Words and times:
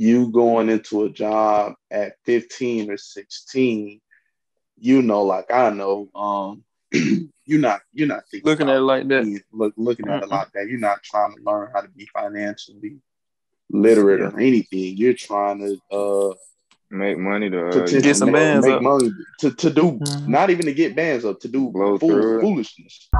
you 0.00 0.30
going 0.30 0.70
into 0.70 1.04
a 1.04 1.10
job 1.10 1.74
at 1.90 2.14
15 2.24 2.90
or 2.90 2.96
16, 2.96 4.00
you 4.78 5.02
know, 5.02 5.24
like 5.24 5.50
I 5.52 5.68
know, 5.68 6.08
um, 6.14 6.64
you're 7.44 7.60
not 7.60 7.82
you're 7.92 8.08
not 8.08 8.22
looking 8.42 8.70
at 8.70 8.76
it 8.76 8.80
like 8.80 9.06
that. 9.08 9.24
Being, 9.24 9.42
look, 9.52 9.74
looking 9.76 10.08
at 10.08 10.22
it 10.22 10.30
like 10.30 10.50
that. 10.52 10.68
You're 10.68 10.80
not 10.80 11.02
trying 11.02 11.36
to 11.36 11.42
learn 11.42 11.68
how 11.74 11.82
to 11.82 11.88
be 11.88 12.08
financially 12.14 12.96
literate 13.68 14.20
yeah. 14.20 14.28
or 14.28 14.40
anything. 14.40 14.96
You're 14.96 15.12
trying 15.12 15.58
to 15.58 15.94
uh 15.94 16.34
make 16.90 17.18
money 17.18 17.50
to, 17.50 17.68
uh, 17.68 17.86
to 17.86 18.00
get 18.00 18.16
some 18.16 18.32
bands 18.32 18.66
make 18.66 18.76
up. 18.76 18.82
money 18.82 19.12
to, 19.40 19.50
to 19.50 19.68
do 19.68 19.82
mm-hmm. 19.82 20.32
not 20.32 20.48
even 20.48 20.64
to 20.64 20.72
get 20.72 20.96
bands 20.96 21.26
up 21.26 21.40
to 21.40 21.48
do 21.48 21.68
Blow 21.68 21.98
fool, 21.98 22.40
foolishness. 22.40 23.10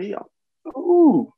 Ooh. 0.00 1.32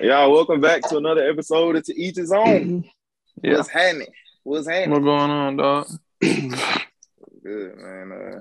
Y'all, 0.00 0.30
welcome 0.30 0.60
back 0.60 0.82
to 0.82 0.96
another 0.96 1.28
episode 1.28 1.74
of 1.74 1.84
To 1.84 2.00
Each 2.00 2.16
His 2.16 2.30
Own. 2.30 2.84
Yeah. 3.42 3.56
What's 3.56 3.68
happening? 3.68 4.08
What's 4.44 4.68
happening? 4.68 4.90
What's 4.90 5.04
going 5.04 5.30
on, 5.30 5.56
dog? 5.56 5.86
Good, 6.20 7.76
man. 7.76 8.12
Uh, 8.12 8.40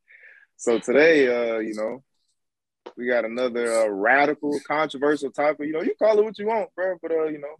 so 0.56 0.78
today, 0.78 1.28
uh, 1.28 1.58
you 1.58 1.74
know, 1.74 2.02
we 2.96 3.08
got 3.08 3.26
another 3.26 3.70
uh, 3.72 3.88
radical, 3.88 4.58
controversial 4.66 5.30
topic. 5.30 5.66
You 5.66 5.72
know, 5.72 5.82
you 5.82 5.94
call 5.98 6.18
it 6.18 6.24
what 6.24 6.38
you 6.38 6.46
want, 6.46 6.70
bro. 6.74 6.96
But 7.02 7.10
uh, 7.10 7.24
you 7.24 7.40
know, 7.40 7.56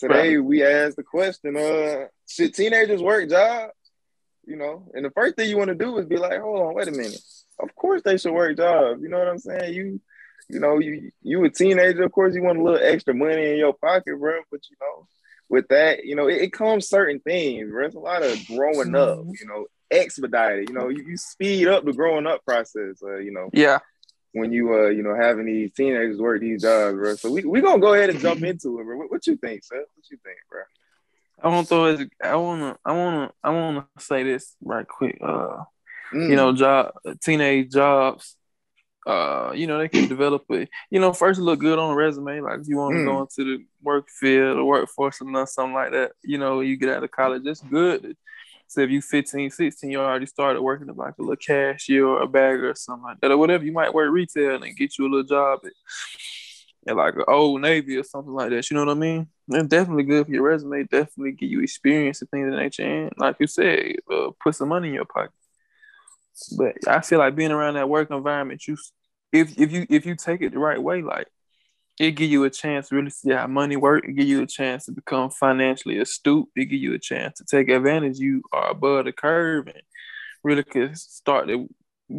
today 0.00 0.36
right. 0.36 0.44
we 0.44 0.64
asked 0.64 0.96
the 0.96 1.04
question: 1.04 1.56
uh, 1.56 2.06
Should 2.28 2.54
teenagers 2.54 3.02
work 3.02 3.28
jobs? 3.28 3.72
You 4.46 4.56
know, 4.56 4.90
and 4.94 5.04
the 5.04 5.10
first 5.10 5.36
thing 5.36 5.48
you 5.48 5.58
want 5.58 5.68
to 5.68 5.74
do 5.74 5.96
is 5.98 6.06
be 6.06 6.16
like, 6.16 6.40
hold 6.40 6.60
on, 6.60 6.74
wait 6.74 6.88
a 6.88 6.90
minute. 6.90 7.20
Of 7.60 7.74
course 7.74 8.02
they 8.02 8.16
should 8.16 8.32
work 8.32 8.56
jobs. 8.56 9.02
You 9.02 9.08
know 9.08 9.18
what 9.18 9.28
I'm 9.28 9.38
saying? 9.38 9.74
You 9.74 10.00
you 10.48 10.60
know, 10.60 10.78
you 10.78 11.10
you 11.22 11.44
a 11.44 11.50
teenager, 11.50 12.02
of 12.02 12.12
course 12.12 12.34
you 12.34 12.42
want 12.42 12.58
a 12.58 12.62
little 12.62 12.80
extra 12.82 13.14
money 13.14 13.50
in 13.50 13.56
your 13.56 13.72
pocket, 13.72 14.18
bro. 14.18 14.40
But 14.50 14.60
you 14.68 14.76
know, 14.80 15.06
with 15.48 15.68
that, 15.68 16.04
you 16.04 16.16
know, 16.16 16.28
it, 16.28 16.42
it 16.42 16.52
comes 16.52 16.88
certain 16.88 17.20
things, 17.20 17.70
bro. 17.70 17.86
It's 17.86 17.94
a 17.94 18.00
lot 18.00 18.22
of 18.22 18.38
growing 18.46 18.94
up, 18.94 19.24
you 19.40 19.46
know, 19.46 19.66
expedited. 19.90 20.68
You 20.68 20.74
know, 20.74 20.88
you, 20.88 21.04
you 21.06 21.16
speed 21.16 21.68
up 21.68 21.84
the 21.84 21.92
growing 21.92 22.26
up 22.26 22.44
process. 22.44 23.02
Uh, 23.02 23.16
you 23.16 23.32
know, 23.32 23.48
yeah. 23.52 23.78
When 24.32 24.52
you 24.52 24.74
uh, 24.74 24.88
you 24.88 25.02
know, 25.02 25.14
having 25.14 25.46
these 25.46 25.72
teenagers 25.72 26.18
work 26.18 26.40
these 26.40 26.62
jobs, 26.62 26.96
bro. 26.96 27.14
So 27.14 27.30
we 27.30 27.44
we 27.44 27.60
gonna 27.60 27.80
go 27.80 27.94
ahead 27.94 28.10
and 28.10 28.20
jump 28.20 28.42
into 28.42 28.80
it, 28.80 28.84
bro. 28.84 28.96
What, 28.96 29.10
what 29.10 29.26
you 29.26 29.36
think, 29.36 29.64
sir? 29.64 29.76
What 29.76 30.10
you 30.10 30.18
think, 30.24 30.38
bro? 30.50 30.62
I 31.42 31.48
want 31.48 31.68
to 31.68 31.74
throw 31.74 31.86
it. 31.86 32.10
I 32.22 32.36
wanna, 32.36 32.76
I 32.84 32.92
wanna, 32.92 33.32
I 33.42 33.50
wanna 33.50 33.86
say 33.98 34.22
this 34.22 34.56
right 34.62 34.86
quick. 34.86 35.18
Uh, 35.22 35.64
mm. 36.12 36.28
you 36.28 36.36
know, 36.36 36.52
job, 36.52 36.92
teenage 37.22 37.70
jobs. 37.72 38.36
Uh, 39.06 39.52
you 39.54 39.66
know, 39.66 39.78
they 39.78 39.88
can 39.88 40.08
develop 40.08 40.44
it. 40.48 40.70
You 40.90 40.98
know, 40.98 41.12
first 41.12 41.38
look 41.38 41.60
good 41.60 41.78
on 41.78 41.92
a 41.92 41.94
resume. 41.94 42.40
Like 42.40 42.60
if 42.60 42.68
you 42.68 42.78
want 42.78 42.94
to 42.94 43.00
mm. 43.00 43.04
go 43.04 43.20
into 43.20 43.58
the 43.58 43.64
work 43.82 44.08
field 44.08 44.56
or 44.56 44.64
workforce 44.64 45.20
or 45.20 45.46
something 45.46 45.74
like 45.74 45.92
that. 45.92 46.12
You 46.22 46.38
know, 46.38 46.60
you 46.60 46.76
get 46.76 46.88
out 46.88 47.04
of 47.04 47.10
college, 47.10 47.42
that's 47.44 47.60
good. 47.60 48.16
So 48.66 48.80
if 48.80 48.90
you 48.90 49.02
15, 49.02 49.50
16, 49.50 49.90
you 49.90 50.00
already 50.00 50.26
started 50.26 50.62
working 50.62 50.88
at 50.88 50.96
like 50.96 51.14
a 51.18 51.22
little 51.22 51.36
cashier 51.36 52.06
or 52.06 52.22
a 52.22 52.26
bagger 52.26 52.70
or 52.70 52.74
something 52.74 53.04
like 53.04 53.20
that, 53.20 53.30
or 53.30 53.38
whatever. 53.38 53.64
You 53.64 53.72
might 53.72 53.94
work 53.94 54.10
retail 54.10 54.62
and 54.62 54.76
get 54.76 54.98
you 54.98 55.06
a 55.06 55.08
little 55.08 55.22
job 55.22 55.60
at, 55.64 55.72
at 56.88 56.96
like 56.96 57.14
an 57.14 57.24
old 57.28 57.60
Navy 57.60 57.96
or 57.96 58.04
something 58.04 58.32
like 58.32 58.50
that. 58.50 58.70
You 58.70 58.76
know 58.76 58.84
what 58.84 58.96
I 58.96 58.98
mean? 58.98 59.28
It's 59.48 59.68
definitely 59.68 60.04
good 60.04 60.26
for 60.26 60.32
your 60.32 60.42
resume. 60.42 60.84
Definitely 60.84 61.32
get 61.32 61.50
you 61.50 61.60
experience 61.60 62.20
and 62.20 62.30
things 62.30 62.46
of 62.48 62.54
that 62.54 62.62
nature. 62.62 62.82
And 62.82 63.12
like 63.16 63.36
you 63.38 63.46
said, 63.46 63.96
uh, 64.10 64.30
put 64.42 64.56
some 64.56 64.70
money 64.70 64.88
in 64.88 64.94
your 64.94 65.04
pocket. 65.04 65.30
But 66.56 66.76
I 66.86 67.00
feel 67.00 67.18
like 67.18 67.36
being 67.36 67.52
around 67.52 67.74
that 67.74 67.88
work 67.88 68.10
environment, 68.10 68.66
you 68.66 68.76
if 69.32 69.58
if 69.58 69.72
you 69.72 69.86
if 69.88 70.06
you 70.06 70.16
take 70.16 70.42
it 70.42 70.52
the 70.52 70.58
right 70.58 70.82
way, 70.82 71.02
like 71.02 71.28
it 71.98 72.12
give 72.12 72.30
you 72.30 72.44
a 72.44 72.50
chance 72.50 72.88
to 72.88 72.96
really 72.96 73.10
see 73.10 73.30
how 73.30 73.46
money 73.46 73.76
work. 73.76 74.04
It 74.04 74.12
give 74.12 74.26
you 74.26 74.42
a 74.42 74.46
chance 74.46 74.86
to 74.86 74.92
become 74.92 75.30
financially 75.30 75.98
astute. 75.98 76.48
It 76.56 76.66
give 76.66 76.80
you 76.80 76.94
a 76.94 76.98
chance 76.98 77.38
to 77.38 77.44
take 77.44 77.68
advantage. 77.68 78.18
You 78.18 78.42
are 78.52 78.70
above 78.70 79.04
the 79.04 79.12
curve 79.12 79.68
and 79.68 79.82
really 80.42 80.64
could 80.64 80.98
start 80.98 81.48
to 81.48 81.68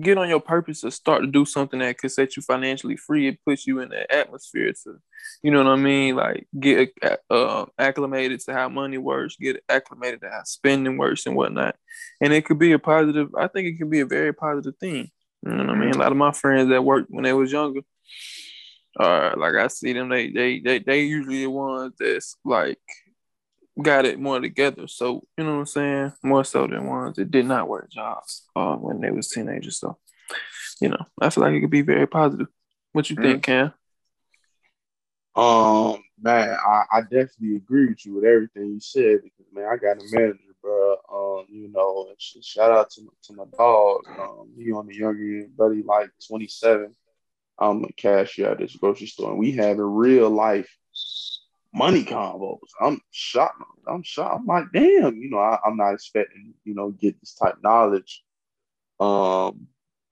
get 0.01 0.17
on 0.17 0.29
your 0.29 0.39
purpose 0.39 0.81
to 0.81 0.91
start 0.91 1.21
to 1.21 1.27
do 1.27 1.45
something 1.45 1.79
that 1.79 1.97
could 1.97 2.11
set 2.11 2.35
you 2.35 2.41
financially 2.41 2.97
free. 2.97 3.27
It 3.27 3.39
puts 3.45 3.67
you 3.67 3.79
in 3.79 3.89
the 3.89 4.11
atmosphere 4.13 4.73
to, 4.83 4.97
you 5.43 5.51
know 5.51 5.63
what 5.63 5.71
I 5.71 5.75
mean? 5.75 6.15
Like 6.15 6.47
get 6.59 6.91
uh, 7.29 7.65
acclimated 7.77 8.39
to 8.41 8.53
how 8.53 8.69
money 8.69 8.97
works, 8.97 9.35
get 9.35 9.63
acclimated 9.69 10.21
to 10.21 10.29
how 10.29 10.41
spending 10.43 10.97
works 10.97 11.25
and 11.25 11.35
whatnot. 11.35 11.75
And 12.21 12.33
it 12.33 12.45
could 12.45 12.59
be 12.59 12.71
a 12.71 12.79
positive. 12.79 13.29
I 13.37 13.47
think 13.47 13.67
it 13.67 13.77
could 13.77 13.91
be 13.91 14.01
a 14.01 14.05
very 14.05 14.33
positive 14.33 14.77
thing. 14.79 15.11
You 15.43 15.51
know 15.51 15.65
what 15.65 15.69
I 15.69 15.75
mean? 15.75 15.93
A 15.93 15.97
lot 15.97 16.11
of 16.11 16.17
my 16.17 16.31
friends 16.31 16.69
that 16.69 16.83
worked 16.83 17.11
when 17.11 17.23
they 17.23 17.33
was 17.33 17.51
younger, 17.51 17.81
uh, 18.99 19.33
like 19.37 19.53
I 19.55 19.67
see 19.67 19.93
them, 19.93 20.09
they 20.09 20.31
they 20.31 20.59
they 20.59 20.79
they 20.79 21.01
usually 21.01 21.41
the 21.41 21.51
ones 21.51 21.93
that's 21.99 22.35
like 22.43 22.79
got 23.81 24.05
it 24.05 24.19
more 24.19 24.39
together. 24.39 24.87
So, 24.87 25.27
you 25.37 25.43
know 25.43 25.53
what 25.53 25.59
I'm 25.59 25.65
saying? 25.65 26.13
More 26.23 26.43
so 26.43 26.67
than 26.67 26.87
ones 26.87 27.17
that 27.17 27.31
did 27.31 27.45
not 27.45 27.67
work 27.67 27.91
jobs 27.91 28.43
uh, 28.55 28.75
when 28.75 29.01
they 29.01 29.11
was 29.11 29.29
teenagers. 29.29 29.79
So, 29.79 29.97
you 30.79 30.89
know, 30.89 31.05
I 31.21 31.29
feel 31.29 31.43
like 31.43 31.53
it 31.53 31.61
could 31.61 31.69
be 31.69 31.81
very 31.81 32.07
positive. 32.07 32.47
What 32.93 33.09
you 33.09 33.15
mm. 33.15 33.23
think, 33.23 33.43
Cam? 33.43 33.73
Um, 35.35 36.01
man, 36.21 36.55
I, 36.65 36.83
I, 36.93 37.01
definitely 37.01 37.57
agree 37.57 37.87
with 37.87 38.05
you 38.05 38.15
with 38.15 38.23
everything 38.23 38.67
you 38.69 38.79
said 38.79 39.19
because 39.21 39.51
man, 39.51 39.65
I 39.69 39.75
got 39.75 40.01
a 40.01 40.05
manager, 40.09 40.39
bro. 40.61 40.95
Um, 41.11 41.45
you 41.49 41.69
know, 41.73 42.07
shout 42.17 42.71
out 42.71 42.89
to 42.91 43.01
to 43.23 43.33
my 43.33 43.43
dog. 43.57 44.03
Um, 44.17 44.53
he 44.57 44.71
on 44.71 44.87
the 44.87 44.95
younger 44.95 45.21
end, 45.21 45.57
buddy, 45.57 45.83
like 45.83 46.09
27. 46.25 46.95
I'm 47.59 47.83
a 47.83 47.91
cashier 47.97 48.51
at 48.51 48.59
this 48.59 48.77
grocery 48.77 49.07
store, 49.07 49.31
and 49.31 49.39
we 49.39 49.51
have 49.53 49.77
a 49.77 49.85
real 49.85 50.29
life 50.29 50.73
money 51.75 52.03
combos. 52.03 52.59
I'm 52.81 53.01
shocked. 53.11 53.61
I'm 53.87 54.01
shocked. 54.01 54.39
I'm 54.39 54.45
like, 54.45 54.65
damn, 54.73 55.17
you 55.17 55.29
know, 55.29 55.39
I, 55.39 55.59
am 55.65 55.77
not 55.77 55.93
expecting, 55.93 56.53
you 56.63 56.73
know, 56.73 56.91
get 56.91 57.19
this 57.19 57.35
type 57.35 57.57
knowledge. 57.61 58.23
Um, 58.99 59.67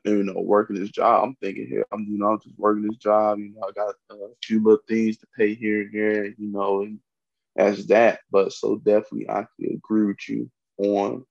and, 0.06 0.18
you 0.18 0.24
know, 0.24 0.41
working 0.41 0.75
this 0.75 0.90
job. 0.90 1.24
I'm 1.24 1.35
thinking 1.35 1.66
here, 1.68 1.85
I'm, 1.94 2.06
you 2.09 2.18
know, 2.18 2.34
I'm 2.34 2.40
just 2.41 2.59
working 2.59 2.84
this 2.84 2.97
job. 2.97 3.40
You 3.40 3.53
know, 3.53 3.68
I 3.68 3.72
got 3.72 3.96
a 4.12 4.16
few 4.44 4.62
little 4.62 4.84
things 4.88 5.18
to 5.18 5.28
pay 5.38 5.56
here 5.56 5.84
and 5.84 5.94
there, 5.94 6.25
you 6.25 6.51
know, 6.51 6.81
and 6.81 7.00
as 7.56 7.88
that. 7.88 8.19
But 8.30 8.51
so 8.51 8.75
definitely, 8.78 9.30
I 9.30 9.45
can 9.56 9.75
agree 9.75 10.07
with 10.07 10.28
you 10.28 10.51
on 10.78 11.25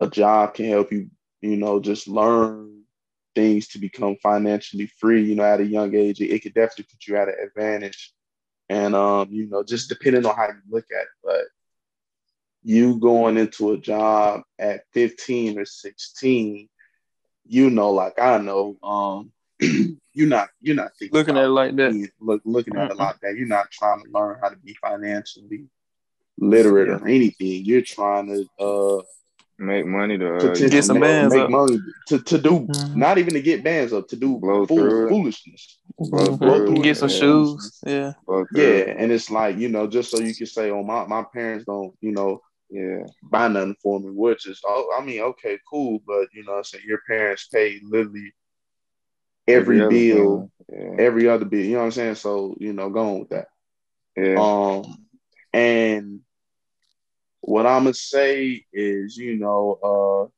a 0.00 0.08
job 0.08 0.54
can 0.54 0.64
help 0.64 0.90
you, 0.90 1.10
you 1.42 1.56
know, 1.58 1.78
just 1.78 2.08
learn 2.08 2.82
things 3.34 3.68
to 3.68 3.78
become 3.78 4.16
financially 4.22 4.86
free. 4.98 5.22
You 5.22 5.34
know, 5.34 5.44
at 5.44 5.60
a 5.60 5.66
young 5.66 5.94
age, 5.94 6.22
it, 6.22 6.30
it 6.30 6.42
could 6.42 6.54
definitely 6.54 6.86
put 6.90 7.06
you 7.06 7.16
at 7.18 7.28
an 7.28 7.34
advantage 7.44 8.14
and 8.70 8.94
um, 8.94 9.28
you 9.32 9.48
know, 9.48 9.64
just 9.64 9.88
depending 9.88 10.24
on 10.24 10.36
how 10.36 10.46
you 10.46 10.54
look 10.70 10.86
at 10.96 11.02
it, 11.02 11.08
but 11.24 11.42
you 12.62 13.00
going 13.00 13.36
into 13.36 13.72
a 13.72 13.78
job 13.78 14.42
at 14.60 14.82
15 14.92 15.58
or 15.58 15.64
16, 15.64 16.68
you 17.46 17.70
know, 17.70 17.90
like 17.90 18.20
I 18.20 18.38
know, 18.38 18.76
um, 18.80 19.32
you're 20.12 20.28
not 20.28 20.50
you're 20.60 20.76
not 20.76 20.92
looking 21.10 21.36
at 21.36 21.46
it 21.46 21.48
like 21.48 21.74
that. 21.76 22.08
look, 22.20 22.42
looking 22.44 22.76
at 22.76 22.90
mm-hmm. 22.90 22.92
it 22.92 23.02
like 23.02 23.18
that. 23.22 23.34
You're 23.36 23.48
not 23.48 23.72
trying 23.72 24.04
to 24.04 24.10
learn 24.12 24.38
how 24.40 24.50
to 24.50 24.56
be 24.56 24.76
financially 24.80 25.66
literate 26.38 26.88
yeah. 26.88 26.98
or 26.98 27.08
anything. 27.08 27.64
You're 27.64 27.82
trying 27.82 28.28
to 28.28 28.64
uh 28.64 29.02
make 29.60 29.86
money 29.86 30.16
to, 30.16 30.36
uh, 30.36 30.54
to 30.54 30.68
get 30.68 30.84
some 30.84 30.98
make, 30.98 31.08
bands 31.08 31.34
make 31.34 31.44
up. 31.44 31.50
money 31.50 31.78
to, 32.08 32.18
to 32.20 32.38
do 32.38 32.60
mm-hmm. 32.60 32.98
not 32.98 33.18
even 33.18 33.34
to 33.34 33.42
get 33.42 33.62
bands 33.62 33.92
up 33.92 34.08
to 34.08 34.16
do 34.16 34.38
blow 34.38 34.66
fool, 34.66 35.08
foolishness 35.08 35.78
blow 35.98 36.36
mm-hmm. 36.36 36.82
get 36.82 36.96
some 36.96 37.10
yeah. 37.10 37.16
shoes 37.16 37.80
yeah 37.86 38.12
yeah 38.54 38.94
and 38.96 39.12
it's 39.12 39.30
like 39.30 39.58
you 39.58 39.68
know 39.68 39.86
just 39.86 40.10
so 40.10 40.18
you 40.18 40.34
can 40.34 40.46
say 40.46 40.70
oh 40.70 40.82
my, 40.82 41.06
my 41.06 41.22
parents 41.22 41.66
don't 41.66 41.94
you 42.00 42.10
know 42.10 42.40
yeah 42.70 43.02
buy 43.30 43.48
nothing 43.48 43.76
for 43.82 44.00
me 44.00 44.10
which 44.10 44.46
is 44.46 44.60
oh 44.64 44.94
I 44.98 45.04
mean 45.04 45.20
okay 45.20 45.58
cool 45.68 46.00
but 46.06 46.28
you 46.32 46.44
know 46.44 46.62
say 46.62 46.78
your 46.86 47.00
parents 47.06 47.48
pay 47.52 47.80
literally 47.82 48.32
every, 49.46 49.82
every 49.82 50.12
bill 50.12 50.50
yeah. 50.72 50.94
every 50.98 51.28
other 51.28 51.44
bill 51.44 51.60
you 51.60 51.72
know 51.72 51.80
what 51.80 51.84
I'm 51.86 51.92
saying 51.92 52.14
so 52.14 52.56
you 52.58 52.72
know 52.72 52.88
going 52.88 53.20
with 53.20 53.30
that 53.30 53.48
yeah 54.16 54.36
um 54.38 55.06
and 55.52 56.20
what 57.40 57.66
I'm 57.66 57.84
gonna 57.84 57.94
say 57.94 58.64
is, 58.72 59.16
you 59.16 59.36
know, 59.36 60.30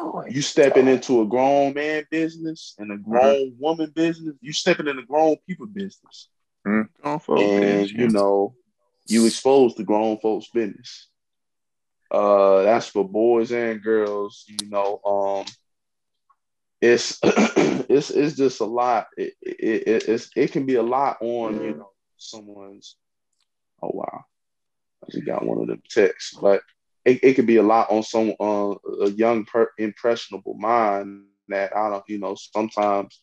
uh, 0.00 0.24
you 0.28 0.42
stepping 0.42 0.88
into 0.88 1.22
a 1.22 1.26
grown 1.26 1.74
man 1.74 2.06
business 2.10 2.74
and 2.78 2.92
a 2.92 2.96
grown 2.96 3.50
mm-hmm. 3.50 3.62
woman 3.62 3.92
business. 3.94 4.36
You 4.40 4.52
stepping 4.52 4.88
in 4.88 4.98
a 4.98 5.04
grown 5.04 5.36
people 5.46 5.66
business, 5.66 6.28
mm-hmm. 6.66 7.36
and 7.38 7.90
you 7.90 8.08
know, 8.08 8.54
you 9.06 9.26
expose 9.26 9.74
the 9.74 9.84
grown 9.84 10.18
folks' 10.18 10.48
business. 10.52 11.08
Uh, 12.10 12.62
that's 12.62 12.88
for 12.88 13.08
boys 13.08 13.50
and 13.52 13.82
girls. 13.82 14.44
You 14.46 14.68
know, 14.68 15.00
um, 15.04 15.46
it's 16.80 17.18
it's 17.22 18.10
it's 18.10 18.36
just 18.36 18.60
a 18.60 18.64
lot. 18.64 19.08
It, 19.16 19.34
it, 19.42 19.88
it, 19.88 20.08
it's, 20.08 20.30
it 20.36 20.52
can 20.52 20.66
be 20.66 20.76
a 20.76 20.82
lot 20.82 21.18
on 21.20 21.62
you 21.62 21.74
know 21.76 21.90
someone's 22.16 22.96
Oh 23.82 23.90
wow, 23.92 24.24
I 25.04 25.10
just 25.10 25.26
got 25.26 25.44
one 25.44 25.58
of 25.58 25.66
them 25.66 25.82
texts, 25.88 26.36
but 26.40 26.62
it, 27.04 27.20
it 27.22 27.34
could 27.34 27.46
be 27.46 27.56
a 27.56 27.62
lot 27.62 27.90
on 27.90 28.02
some 28.02 28.34
uh, 28.40 28.74
a 29.02 29.10
young 29.10 29.44
per, 29.44 29.70
impressionable 29.78 30.54
mind 30.54 31.24
that 31.48 31.76
I 31.76 31.90
don't, 31.90 32.04
you 32.08 32.18
know, 32.18 32.36
sometimes 32.36 33.22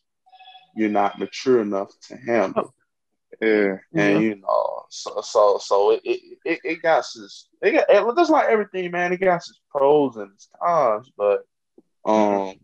you're 0.76 0.88
not 0.88 1.18
mature 1.18 1.60
enough 1.60 1.90
to 2.08 2.16
handle. 2.16 2.74
Yeah, 3.40 3.78
and 3.94 4.22
you 4.22 4.36
know, 4.36 4.84
so 4.90 5.20
so 5.20 5.58
so 5.60 5.90
it 5.90 6.00
it, 6.44 6.60
it 6.62 6.82
got 6.82 7.00
its 7.00 7.48
it 7.60 7.72
got 7.72 7.86
it, 7.88 8.16
just 8.16 8.30
like 8.30 8.48
everything, 8.48 8.90
man. 8.92 9.12
It 9.12 9.20
got 9.20 9.36
its 9.36 9.60
pros 9.70 10.16
and 10.16 10.30
its 10.32 10.48
cons, 10.62 11.10
but 11.16 11.40
um, 12.06 12.54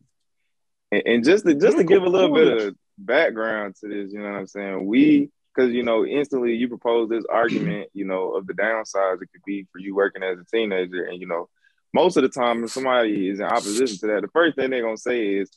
and, 0.92 1.02
and 1.06 1.24
just 1.24 1.44
to 1.44 1.54
just 1.54 1.76
to 1.76 1.84
give 1.84 2.04
a 2.04 2.08
little 2.08 2.32
bit 2.32 2.68
of 2.68 2.76
background 2.98 3.74
to 3.80 3.88
this, 3.88 4.12
you 4.12 4.20
know 4.20 4.30
what 4.30 4.38
I'm 4.38 4.46
saying? 4.46 4.86
We 4.86 5.30
because 5.54 5.72
you 5.72 5.82
know 5.82 6.04
instantly 6.04 6.54
you 6.54 6.68
propose 6.68 7.08
this 7.08 7.24
argument, 7.30 7.90
you 7.92 8.04
know, 8.04 8.32
of 8.32 8.46
the 8.46 8.54
downsides 8.54 9.22
it 9.22 9.30
could 9.32 9.42
be 9.46 9.66
for 9.72 9.78
you 9.78 9.94
working 9.94 10.22
as 10.22 10.38
a 10.38 10.44
teenager, 10.44 11.04
and 11.04 11.20
you 11.20 11.26
know, 11.26 11.48
most 11.92 12.16
of 12.16 12.22
the 12.22 12.28
time 12.28 12.64
if 12.64 12.70
somebody 12.70 13.28
is 13.28 13.40
in 13.40 13.46
opposition 13.46 13.98
to 13.98 14.06
that, 14.08 14.22
the 14.22 14.28
first 14.28 14.56
thing 14.56 14.70
they're 14.70 14.82
gonna 14.82 14.96
say 14.96 15.34
is, 15.34 15.50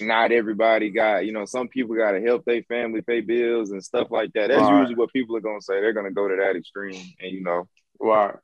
not 0.00 0.32
everybody 0.32 0.90
got, 0.90 1.26
you 1.26 1.32
know, 1.32 1.44
some 1.44 1.68
people 1.68 1.94
got 1.96 2.12
to 2.12 2.22
help 2.22 2.44
their 2.44 2.62
family 2.62 3.02
pay 3.02 3.20
bills 3.20 3.70
and 3.70 3.84
stuff 3.84 4.10
like 4.10 4.32
that. 4.32 4.48
That's 4.48 4.62
right. 4.62 4.78
usually 4.78 4.96
what 4.96 5.12
people 5.12 5.36
are 5.36 5.40
gonna 5.40 5.60
say. 5.60 5.80
They're 5.80 5.92
gonna 5.92 6.10
go 6.10 6.28
to 6.28 6.36
that 6.36 6.56
extreme, 6.56 7.02
and 7.20 7.30
you 7.32 7.42
know, 7.42 7.68
right? 8.00 8.34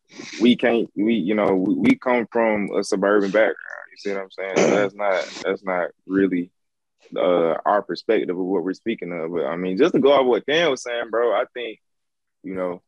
We 0.40 0.56
can't, 0.56 0.90
we, 0.94 1.14
you 1.14 1.34
know, 1.34 1.54
we, 1.54 1.74
we 1.74 1.94
come 1.96 2.26
from 2.30 2.70
a 2.76 2.84
suburban 2.84 3.30
background. 3.30 3.56
You 3.90 3.96
see 3.96 4.12
what 4.12 4.22
I'm 4.22 4.30
saying? 4.30 4.56
So 4.56 4.70
that's 4.70 4.94
not, 4.94 5.42
that's 5.44 5.64
not 5.64 5.90
really 6.06 6.50
uh, 7.16 7.54
our 7.64 7.82
perspective 7.82 8.38
of 8.38 8.44
what 8.44 8.64
we're 8.64 8.74
speaking 8.74 9.12
of. 9.12 9.32
But 9.32 9.46
I 9.46 9.56
mean, 9.56 9.76
just 9.76 9.94
to 9.94 10.00
go 10.00 10.12
off 10.12 10.26
what 10.26 10.46
Dan 10.46 10.70
was 10.70 10.82
saying, 10.82 11.10
bro, 11.10 11.32
I 11.32 11.44
think, 11.54 11.80
you 12.42 12.54
know, 12.54 12.82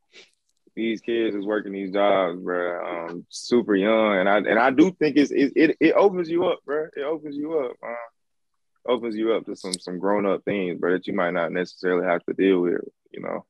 these 0.74 1.00
kids 1.00 1.34
is 1.34 1.44
working 1.44 1.72
these 1.72 1.92
jobs, 1.92 2.40
bro, 2.40 3.08
um, 3.08 3.26
super 3.28 3.74
young, 3.74 4.16
and 4.18 4.28
I 4.28 4.36
and 4.38 4.58
I 4.58 4.70
do 4.70 4.92
think 4.92 5.16
it's 5.16 5.32
it 5.32 5.52
it, 5.56 5.76
it 5.80 5.92
opens 5.94 6.30
you 6.30 6.46
up, 6.46 6.60
bro. 6.64 6.86
It 6.96 7.02
opens 7.02 7.36
you 7.36 7.58
up. 7.58 7.72
Uh, 7.82 7.94
opens 8.88 9.16
you 9.16 9.34
up 9.34 9.44
to 9.46 9.54
some 9.54 9.74
some 9.74 9.98
grown 9.98 10.26
up 10.26 10.44
things, 10.44 10.78
bro, 10.78 10.92
that 10.92 11.06
you 11.06 11.12
might 11.12 11.32
not 11.32 11.52
necessarily 11.52 12.06
have 12.06 12.24
to 12.24 12.32
deal 12.32 12.60
with, 12.60 12.80
you 13.10 13.20
know. 13.20 13.44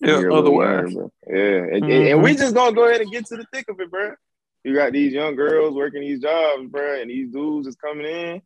Yeah, 0.00 0.30
otherwise. 0.30 0.92
Younger, 0.92 1.10
yeah, 1.26 1.74
and, 1.74 1.82
mm-hmm. 1.82 1.84
and, 1.84 2.08
and, 2.08 2.22
we 2.22 2.34
just 2.36 2.54
gonna 2.54 2.76
go 2.76 2.86
ahead 2.88 3.00
and 3.00 3.10
get 3.10 3.26
to 3.26 3.36
the 3.36 3.46
thick 3.52 3.68
of 3.68 3.80
it, 3.80 3.90
bro. 3.90 4.12
You 4.62 4.74
got 4.74 4.92
these 4.92 5.12
young 5.12 5.36
girls 5.36 5.74
working 5.74 6.02
these 6.02 6.20
jobs, 6.20 6.68
bro, 6.68 7.00
and 7.00 7.10
these 7.10 7.30
dudes 7.30 7.66
is 7.66 7.76
coming 7.76 8.06
in, 8.06 8.42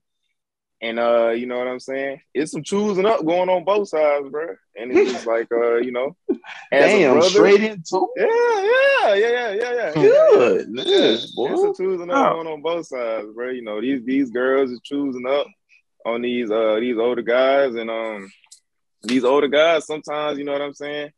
and 0.82 0.99
uh, 0.99 1.31
you 1.31 1.47
know 1.47 1.59
what 1.59 1.69
I'm 1.69 1.81
saying? 1.81 2.21
It's 2.32 2.53
some 2.53 2.62
choosing 2.62 3.06
up 3.06 3.25
going 3.25 3.49
on 3.49 3.65
both 3.65 3.88
sides, 3.88 4.29
bro. 4.31 4.56
And 4.77 4.91
it's 4.91 5.12
just 5.12 5.27
like 5.27 5.49
uh, 5.53 5.77
you 5.77 5.93
know, 5.93 6.17
damn, 6.71 7.15
brother, 7.15 7.29
straight 7.29 7.62
into 7.62 8.09
yeah, 8.17 8.27
yeah, 8.27 9.15
yeah, 9.15 9.50
yeah, 9.53 9.73
yeah, 9.73 9.93
Good, 9.94 10.69
yeah. 10.73 10.85
yeah. 10.85 11.17
boy. 11.35 11.53
It's 11.53 11.62
some 11.62 11.75
choosing 11.75 12.11
up 12.11 12.32
oh. 12.32 12.35
going 12.35 12.47
on 12.47 12.62
both 12.62 12.87
sides, 12.87 13.29
bro. 13.35 13.50
You 13.50 13.62
know, 13.62 13.81
these 13.81 14.05
these 14.05 14.31
girls 14.31 14.71
is 14.71 14.81
choosing 14.82 15.27
up 15.27 15.47
on 16.06 16.23
these 16.23 16.50
uh 16.50 16.77
these 16.81 16.97
older 16.97 17.23
guys 17.23 17.75
and 17.75 17.91
um 17.91 18.31
these 19.03 19.25
older 19.25 19.49
guys 19.49 19.87
sometimes 19.87 20.38
you 20.38 20.44
know 20.44 20.53
what 20.53 20.62
I'm 20.62 20.73
saying 20.73 21.11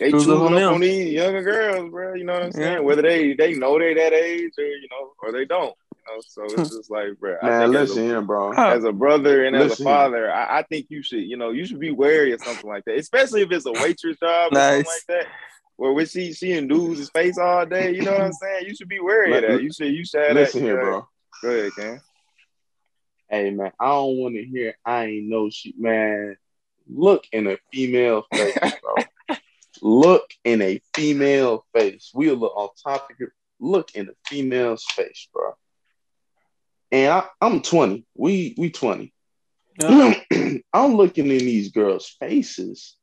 they 0.00 0.10
choosing 0.10 0.32
up 0.32 0.50
them. 0.50 0.74
on 0.74 0.80
these 0.80 1.12
younger 1.12 1.42
girls, 1.42 1.90
bro. 1.90 2.14
You 2.14 2.24
know 2.24 2.32
what 2.32 2.42
I'm 2.44 2.52
saying? 2.52 2.72
Yeah. 2.72 2.80
Whether 2.80 3.02
they 3.02 3.34
they 3.34 3.54
know 3.54 3.78
they 3.78 3.92
that 3.92 4.14
age 4.14 4.52
or 4.58 4.64
you 4.64 4.88
know 4.90 5.12
or 5.22 5.30
they 5.30 5.44
don't. 5.44 5.74
You 6.10 6.16
know, 6.16 6.22
so 6.26 6.44
it's 6.44 6.70
just 6.76 6.90
like, 6.90 7.18
bro. 7.18 7.36
Man, 7.42 7.70
listen 7.70 8.04
here, 8.04 8.20
bro. 8.20 8.52
As 8.52 8.84
a 8.84 8.92
brother 8.92 9.44
and 9.44 9.56
listen 9.56 9.72
as 9.72 9.80
a 9.80 9.84
father, 9.84 10.32
I, 10.32 10.58
I, 10.58 10.62
think 10.64 10.86
you 10.88 11.02
should, 11.02 11.22
you 11.22 11.36
know, 11.36 11.50
you 11.50 11.64
should 11.64 11.80
be 11.80 11.90
wary 11.90 12.32
of 12.32 12.42
something 12.42 12.68
like 12.68 12.84
that, 12.86 12.98
especially 12.98 13.42
if 13.42 13.50
it's 13.50 13.66
a 13.66 13.72
waitress 13.72 14.16
job 14.18 14.52
nice. 14.52 14.80
or 14.80 14.84
something 14.84 14.86
like 14.86 15.06
that. 15.08 15.26
Where 15.76 15.92
we 15.92 16.04
see 16.04 16.32
she 16.32 16.52
and 16.52 16.68
dudes 16.68 16.98
his 16.98 17.10
face 17.10 17.38
all 17.38 17.64
day, 17.64 17.94
you 17.94 18.02
know 18.02 18.12
what 18.12 18.20
I'm 18.20 18.32
saying? 18.42 18.66
You 18.66 18.74
should 18.74 18.88
be 18.88 19.00
wary 19.00 19.34
of 19.36 19.42
that. 19.42 19.62
You 19.62 19.72
should 19.72 19.92
you 19.92 20.04
should 20.04 20.20
have 20.20 20.34
listen 20.34 20.60
that, 20.60 20.66
here, 20.66 20.80
bro. 20.80 21.08
Go 21.42 21.48
ahead, 21.48 21.72
Ken. 21.76 22.00
Hey 23.30 23.50
man, 23.50 23.72
I 23.80 23.86
don't 23.86 24.18
want 24.18 24.34
to 24.34 24.44
hear 24.44 24.74
I 24.84 25.06
ain't 25.06 25.28
no 25.28 25.48
shit, 25.48 25.78
man. 25.78 26.36
Look 26.86 27.24
in 27.32 27.46
a 27.46 27.56
female 27.72 28.26
face, 28.32 28.58
bro. 28.82 29.36
look 29.80 30.28
in 30.44 30.60
a 30.60 30.82
female 30.94 31.64
face. 31.72 32.10
We'll 32.12 32.36
look 32.36 32.52
on 32.56 32.68
topic. 32.82 33.16
Look 33.58 33.92
in 33.94 34.08
a 34.08 34.12
female's 34.26 34.84
face, 34.84 35.28
bro. 35.32 35.54
And 36.92 37.12
I, 37.12 37.46
am 37.46 37.62
20. 37.62 38.04
We 38.16 38.54
we 38.58 38.70
20. 38.70 39.12
Yeah. 39.80 40.14
I'm 40.72 40.94
looking 40.94 41.26
in 41.26 41.38
these 41.38 41.70
girls' 41.70 42.14
faces. 42.18 42.96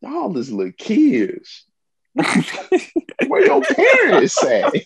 Y'all 0.00 0.36
is 0.36 0.52
little 0.52 0.72
kids. 0.78 1.64
Where 3.26 3.44
your 3.44 3.62
parents 3.62 4.42
at? 4.44 4.74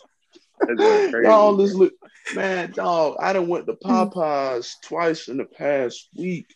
Y'all 1.22 1.60
is 1.60 1.74
look 1.74 1.92
Man, 2.34 2.70
dog, 2.72 3.16
I 3.20 3.32
done 3.32 3.48
went 3.48 3.66
to 3.66 3.74
mm. 3.74 3.80
Popeyes 3.82 4.74
twice 4.82 5.28
in 5.28 5.38
the 5.38 5.44
past 5.44 6.08
week. 6.16 6.46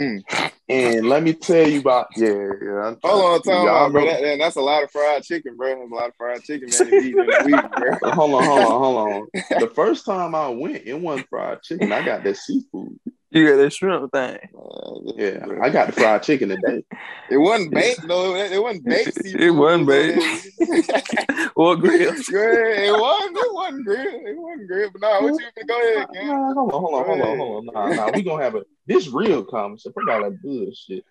Mm. 0.00 0.52
And 0.68 1.08
let 1.08 1.22
me 1.22 1.32
tell 1.32 1.66
you 1.66 1.80
about 1.80 2.08
yeah, 2.16 2.28
yeah. 2.28 2.94
Hold 3.04 3.24
on, 3.24 3.42
time 3.42 3.68
out, 3.68 3.92
bro. 3.92 4.04
That, 4.04 4.38
that's 4.38 4.56
a 4.56 4.60
lot 4.60 4.82
of 4.82 4.90
fried 4.90 5.22
chicken, 5.22 5.56
bro. 5.56 5.78
That's 5.78 5.90
a 5.90 5.94
lot 5.94 6.08
of 6.08 6.14
fried 6.16 6.42
chicken, 6.42 6.68
man. 6.70 6.90
To 6.90 6.96
eat 6.96 7.16
in 7.16 7.20
a 7.20 7.44
week, 7.44 8.00
bro. 8.00 8.10
hold 8.12 8.34
on, 8.34 8.44
hold 8.44 8.58
on, 8.58 8.66
hold 8.66 9.08
on. 9.12 9.26
The 9.60 9.72
first 9.74 10.04
time 10.04 10.34
I 10.34 10.48
went, 10.48 10.82
it 10.84 10.98
wasn't 10.98 11.28
fried 11.28 11.62
chicken. 11.62 11.92
I 11.92 12.04
got 12.04 12.24
that 12.24 12.36
seafood. 12.36 12.98
You 13.30 13.48
got 13.48 13.56
that 13.56 13.72
shrimp 13.72 14.12
thing. 14.12 14.38
Uh, 14.56 15.12
yeah, 15.16 15.44
I 15.60 15.68
got 15.70 15.86
the 15.86 15.92
fried 15.92 16.22
chicken 16.22 16.50
today. 16.50 16.84
It 17.28 17.38
wasn't 17.38 17.74
baked 17.74 18.00
though. 18.08 18.36
It 18.36 18.62
wasn't 18.62 18.84
baked. 18.84 19.18
It 19.24 19.50
wasn't 19.50 19.86
baked. 19.88 21.52
or 21.56 21.76
grilled. 21.76 22.16
Yeah, 22.30 22.86
it 22.86 23.00
wasn't. 23.00 23.36
It 23.36 23.54
wasn't 23.54 23.84
grilled. 23.84 24.26
It 24.26 24.36
wasn't 24.36 24.68
grilled. 24.68 24.92
But 24.92 25.02
no, 25.02 25.20
what 25.22 25.40
you 25.40 25.66
go 25.66 25.94
ahead, 25.94 26.08
Ken. 26.14 26.26
Nah, 26.28 26.54
hold 26.54 26.72
on, 26.72 26.80
hold 26.80 26.94
on, 26.94 27.06
hold 27.06 27.20
on, 27.20 27.36
hold 27.36 27.68
on. 27.68 27.90
Nah, 27.90 28.04
nah. 28.06 28.10
We 28.14 28.22
gonna 28.22 28.44
have 28.44 28.54
a 28.54 28.64
this 28.86 29.08
real 29.08 29.44
conversation. 29.44 29.92
Forget 29.92 30.14
all 30.14 30.30
that 30.30 30.42
bullshit. 30.42 31.04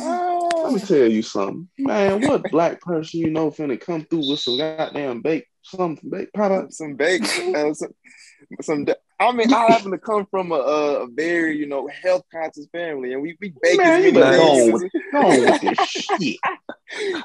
Uh, 0.00 0.48
Let 0.64 0.72
me 0.72 0.80
tell 0.80 1.10
you 1.10 1.22
something, 1.22 1.68
man. 1.78 2.20
What 2.22 2.50
black 2.50 2.80
person 2.80 3.20
you 3.20 3.30
know 3.30 3.50
finna 3.50 3.80
come 3.80 4.04
through 4.04 4.30
with 4.30 4.40
some 4.40 4.56
goddamn 4.58 5.20
bake, 5.20 5.46
some 5.62 5.98
bake 6.08 6.32
product, 6.32 6.74
some 6.74 6.94
bake, 6.94 7.22
uh, 7.54 7.74
some, 7.74 7.90
some 8.62 8.86
I 9.18 9.32
mean, 9.32 9.52
I 9.52 9.66
happen 9.72 9.90
to 9.92 9.98
come 9.98 10.26
from 10.26 10.52
a, 10.52 10.56
a 10.56 11.06
very, 11.06 11.56
you 11.56 11.66
know, 11.66 11.88
health 12.02 12.24
conscious 12.30 12.66
family, 12.70 13.12
and 13.12 13.22
we, 13.22 13.36
we 13.40 13.54
bake 13.62 13.78
Man, 13.78 14.04
as 14.04 14.12
many 14.12 14.90
things. 15.12 15.78
As, 15.78 15.88
shit. 15.88 16.36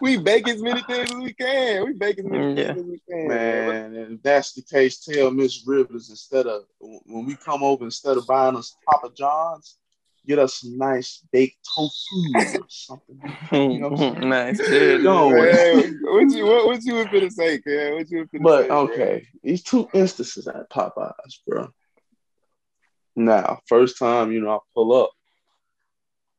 we 0.02 0.18
bake 0.18 0.48
as 0.48 0.62
many 0.62 0.82
things 0.84 1.12
as 1.12 1.18
we 1.18 1.34
can. 1.34 1.86
We 1.86 1.94
bake 1.94 2.20
as 2.20 2.26
many 2.26 2.62
yeah. 2.62 2.74
things 2.74 2.80
as 2.80 2.86
we 2.86 3.02
can. 3.10 3.28
Man, 3.28 3.94
man. 3.94 4.12
if 4.14 4.24
that's 4.24 4.54
the 4.54 4.62
case, 4.62 5.04
tell 5.04 5.32
Miss 5.32 5.64
Rivers 5.68 6.10
instead 6.10 6.48
of 6.48 6.64
when 6.80 7.26
we 7.26 7.36
come 7.36 7.64
over, 7.64 7.84
instead 7.84 8.18
of 8.18 8.26
buying 8.26 8.56
us 8.56 8.76
Papa 8.90 9.10
John's, 9.16 9.78
get 10.26 10.40
us 10.40 10.62
some 10.62 10.78
nice 10.78 11.24
baked 11.32 11.58
tofu 11.76 11.90
or 12.36 12.66
something. 12.70 13.20
You 13.52 13.80
know 13.80 13.90
nice. 14.14 14.58
Dude. 14.60 15.04
Go 15.04 15.30
man, 15.30 16.00
what 16.04 16.32
you 16.32 16.46
what, 16.46 16.66
what 16.68 16.84
you 16.84 17.06
gonna 17.06 17.32
say, 17.32 17.60
man? 17.66 17.96
What 17.96 18.10
you 18.10 18.28
But 18.40 18.68
say, 18.68 18.70
okay, 18.70 19.28
bro? 19.32 19.40
these 19.44 19.64
two 19.64 19.90
instances 19.94 20.48
at 20.48 20.70
Popeyes, 20.70 21.40
bro. 21.46 21.70
Now, 23.16 23.60
first 23.68 23.98
time, 24.00 24.32
you 24.32 24.42
know, 24.42 24.52
I 24.52 24.60
pull 24.74 24.94
up, 24.94 25.12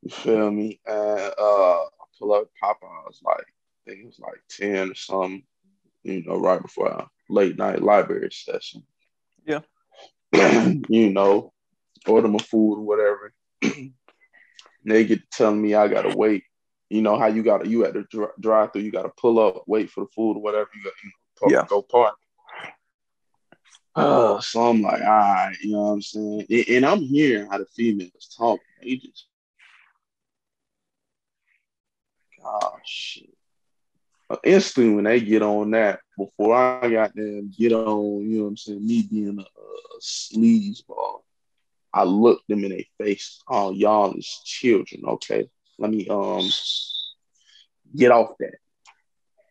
you 0.02 0.10
feel 0.10 0.50
me? 0.50 0.80
And 0.86 1.32
uh 1.38 1.82
I 1.82 2.04
pull 2.18 2.32
up 2.34 2.48
Popeyes 2.62 3.22
like 3.22 3.46
I 3.86 3.90
think 3.90 4.00
it 4.00 4.06
was 4.06 4.18
like 4.18 4.40
10 4.50 4.90
or 4.90 4.94
something, 4.94 5.42
you 6.02 6.24
know, 6.24 6.38
right 6.38 6.62
before 6.62 6.90
our 6.90 7.10
late 7.28 7.56
night 7.56 7.82
library 7.82 8.30
session. 8.32 8.84
Yeah. 9.46 9.60
you 10.88 11.10
know, 11.10 11.52
order 12.06 12.28
my 12.28 12.38
food 12.38 12.78
or 12.78 12.82
whatever. 12.82 13.34
they 14.84 15.04
get 15.04 15.18
to 15.18 15.26
telling 15.30 15.60
me 15.60 15.74
I 15.74 15.88
gotta 15.88 16.16
wait. 16.16 16.44
You 16.90 17.02
know 17.02 17.18
how 17.18 17.26
you 17.26 17.42
gotta 17.42 17.68
you 17.68 17.84
at 17.84 17.94
the 17.94 18.30
drive 18.40 18.72
through, 18.72 18.82
you 18.82 18.92
gotta 18.92 19.12
pull 19.16 19.38
up, 19.38 19.64
wait 19.66 19.90
for 19.90 20.04
the 20.04 20.10
food 20.14 20.36
or 20.36 20.42
whatever. 20.42 20.68
You 20.74 20.84
got 20.84 20.92
you 21.02 21.10
know, 21.42 21.58
yeah. 21.58 21.66
go 21.68 21.82
park. 21.82 22.14
Uh, 23.94 24.40
so 24.40 24.68
I'm 24.68 24.80
like, 24.80 25.02
all 25.02 25.08
right, 25.08 25.56
you 25.60 25.72
know 25.72 25.82
what 25.82 25.92
I'm 25.92 26.02
saying? 26.02 26.46
And, 26.48 26.68
and 26.68 26.86
I'm 26.86 27.00
hearing 27.00 27.50
how 27.50 27.58
the 27.58 27.66
females 27.66 28.34
talk. 28.36 28.60
Just, 28.82 29.26
oh 32.44 32.76
shit. 32.84 33.28
Uh, 34.30 34.36
instantly 34.44 34.94
when 34.94 35.04
they 35.04 35.20
get 35.20 35.42
on 35.42 35.72
that, 35.72 36.00
before 36.16 36.56
I 36.56 36.88
got 36.88 37.14
them 37.14 37.52
get 37.56 37.72
on, 37.72 38.22
you 38.22 38.38
know 38.38 38.44
what 38.44 38.50
I'm 38.50 38.56
saying, 38.56 38.86
me 38.86 39.06
being 39.10 39.38
a, 39.38 39.42
a 39.42 40.00
sleazeball, 40.00 41.20
I 41.92 42.04
looked 42.04 42.48
them 42.48 42.64
in 42.64 42.70
their 42.70 42.84
face. 42.98 43.42
Oh, 43.46 43.72
y'all 43.72 44.14
is 44.14 44.40
children. 44.44 45.02
Okay, 45.06 45.50
let 45.78 45.90
me 45.90 46.08
um 46.08 46.48
get 47.94 48.10
off 48.10 48.30
that. 48.40 48.54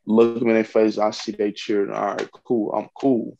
Look 0.07 0.39
them 0.39 0.49
in 0.49 0.55
their 0.55 0.63
face. 0.63 0.97
I 0.97 1.11
see 1.11 1.33
they 1.33 1.51
children. 1.51 1.95
All 1.95 2.15
right, 2.15 2.29
cool. 2.43 2.71
I'm 2.71 2.89
cool. 2.95 3.37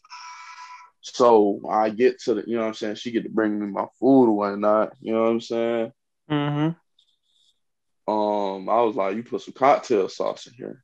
So 1.01 1.61
I 1.69 1.89
get 1.89 2.19
to 2.21 2.35
the, 2.35 2.43
you 2.45 2.55
know 2.55 2.61
what 2.61 2.67
I'm 2.67 2.73
saying? 2.75 2.95
She 2.95 3.11
get 3.11 3.23
to 3.23 3.29
bring 3.29 3.59
me 3.59 3.67
my 3.67 3.85
food 3.99 4.29
or 4.29 4.37
whatnot. 4.37 4.93
You 5.01 5.13
know 5.13 5.23
what 5.23 5.29
I'm 5.29 5.41
saying? 5.41 5.91
Mm-hmm. 6.29 8.13
um, 8.13 8.69
I 8.69 8.81
was 8.81 8.95
like, 8.95 9.15
you 9.15 9.23
put 9.23 9.41
some 9.41 9.53
cocktail 9.53 10.07
sauce 10.07 10.47
in 10.47 10.53
here. 10.53 10.83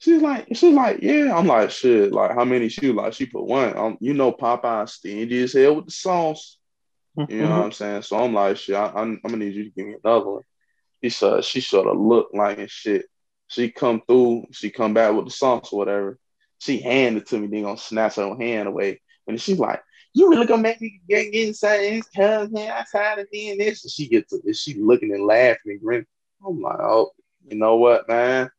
She's 0.00 0.20
like, 0.20 0.46
she's 0.52 0.74
like, 0.74 0.98
yeah. 1.02 1.36
I'm 1.36 1.46
like, 1.46 1.70
shit. 1.70 2.12
Like, 2.12 2.32
how 2.32 2.44
many? 2.44 2.68
She 2.68 2.92
like, 2.92 3.14
she 3.14 3.26
put 3.26 3.44
one. 3.44 3.76
Um, 3.76 3.98
you 4.00 4.14
know, 4.14 4.32
Popeye 4.32 4.88
stingy 4.88 5.42
as 5.42 5.52
hell 5.52 5.76
with 5.76 5.86
the 5.86 5.92
sauce. 5.92 6.58
You 7.28 7.42
know 7.42 7.50
what 7.50 7.64
I'm 7.64 7.72
saying? 7.72 8.02
So 8.02 8.16
I'm 8.16 8.32
like, 8.32 8.56
shit. 8.58 8.76
I, 8.76 8.92
am 9.00 9.20
gonna 9.24 9.38
need 9.38 9.54
you 9.54 9.64
to 9.64 9.70
give 9.70 9.86
me 9.86 9.96
another 10.04 10.30
one. 10.30 10.42
He 11.02 11.08
said 11.08 11.44
she 11.44 11.60
sort 11.60 11.88
of 11.88 11.98
looked 11.98 12.34
like 12.34 12.58
and 12.58 12.70
shit. 12.70 13.06
She 13.48 13.70
come 13.70 14.02
through. 14.06 14.46
She 14.52 14.70
come 14.70 14.94
back 14.94 15.14
with 15.14 15.24
the 15.24 15.30
sauce 15.32 15.72
or 15.72 15.78
whatever. 15.78 16.18
She 16.60 16.80
handed 16.80 17.26
to 17.26 17.38
me. 17.38 17.48
Then 17.48 17.64
gonna 17.64 17.76
snatch 17.76 18.16
her 18.16 18.36
hand 18.36 18.68
away. 18.68 19.00
And 19.28 19.40
she's 19.40 19.58
like, 19.58 19.82
you 20.14 20.30
really 20.30 20.46
gonna 20.46 20.62
make 20.62 20.80
me 20.80 21.00
get, 21.08 21.32
inside 21.32 21.80
his 21.80 22.06
cousin 22.06 22.56
outside 22.58 23.18
of 23.18 23.28
me 23.30 23.50
and 23.50 23.60
this? 23.60 23.84
And 23.84 23.92
she 23.92 24.08
gets 24.08 24.32
to 24.32 24.52
She 24.52 24.74
looking 24.74 25.12
and 25.12 25.24
laughing 25.24 25.72
and 25.72 25.80
grinning. 25.80 26.06
I'm 26.44 26.60
like, 26.60 26.80
oh, 26.80 27.12
you 27.46 27.56
know 27.56 27.76
what, 27.76 28.08
man? 28.08 28.50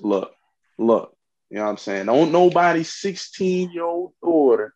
Look, 0.00 0.32
look, 0.78 1.16
you 1.48 1.56
know 1.56 1.64
what 1.64 1.70
I'm 1.70 1.76
saying? 1.76 2.06
Don't 2.06 2.32
nobody 2.32 2.82
16 2.82 3.70
year 3.70 3.84
old 3.84 4.12
daughter 4.22 4.74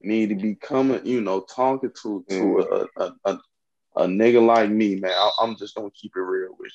need 0.00 0.28
to 0.30 0.34
be 0.34 0.54
coming, 0.54 1.04
you 1.04 1.20
know, 1.20 1.40
talking 1.40 1.90
to 2.02 2.24
to 2.28 2.34
mm. 2.34 2.88
a, 2.96 3.02
a, 3.02 3.12
a, 3.24 3.40
a 3.96 4.06
nigga 4.06 4.44
like 4.44 4.70
me, 4.70 4.96
man. 4.96 5.12
I, 5.12 5.30
am 5.42 5.56
just 5.56 5.74
gonna 5.74 5.90
keep 5.90 6.12
it 6.16 6.20
real 6.20 6.56
with 6.58 6.72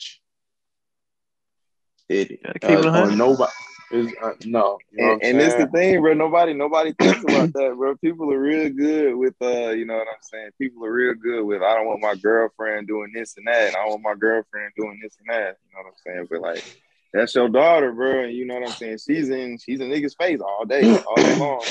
you. 2.10 2.16
It, 2.18 2.40
uh, 2.64 3.10
nobody. 3.16 3.52
Is, 3.92 4.12
uh, 4.22 4.32
no, 4.46 4.80
you 4.92 5.06
know 5.06 5.14
and, 5.14 5.24
and 5.24 5.42
it's 5.42 5.54
the 5.56 5.68
thing, 5.68 6.02
bro. 6.02 6.14
Nobody, 6.14 6.54
nobody 6.54 6.94
thinks 6.94 7.22
about 7.24 7.54
that, 7.54 7.76
bro. 7.78 7.96
People 7.98 8.32
are 8.34 8.40
real 8.40 8.70
good 8.70 9.16
with, 9.16 9.36
uh, 9.42 9.70
you 9.70 9.86
know 9.86 9.96
what 9.96 10.08
I'm 10.08 10.22
saying. 10.22 10.50
People 10.58 10.84
are 10.86 10.92
real 10.92 11.14
good 11.14 11.44
with. 11.44 11.62
I 11.62 11.76
don't 11.76 11.86
want 11.86 12.02
my 12.02 12.16
girlfriend 12.16 12.88
doing 12.88 13.12
this 13.14 13.38
and 13.38 13.46
that. 13.46 13.68
And 13.68 13.76
I 13.76 13.84
don't 13.84 13.92
want 13.92 14.04
my 14.04 14.16
girlfriend 14.16 14.72
doing 14.76 15.00
this 15.04 15.16
and 15.20 15.30
that. 15.30 15.58
You 15.68 15.76
know 15.76 15.84
what 15.84 15.88
I'm 15.88 15.94
saying? 16.04 16.28
But 16.32 16.42
like, 16.42 16.82
that's 17.14 17.36
your 17.36 17.48
daughter, 17.48 17.92
bro. 17.92 18.24
And 18.24 18.34
you 18.34 18.46
know 18.46 18.56
what 18.56 18.70
I'm 18.70 18.76
saying. 18.76 18.98
She's 19.06 19.30
in, 19.30 19.60
she's 19.60 19.80
in 19.80 19.90
niggas' 19.90 20.18
face 20.18 20.42
all 20.42 20.66
day, 20.66 20.98
all 20.98 21.16
day 21.16 21.38
long, 21.38 21.64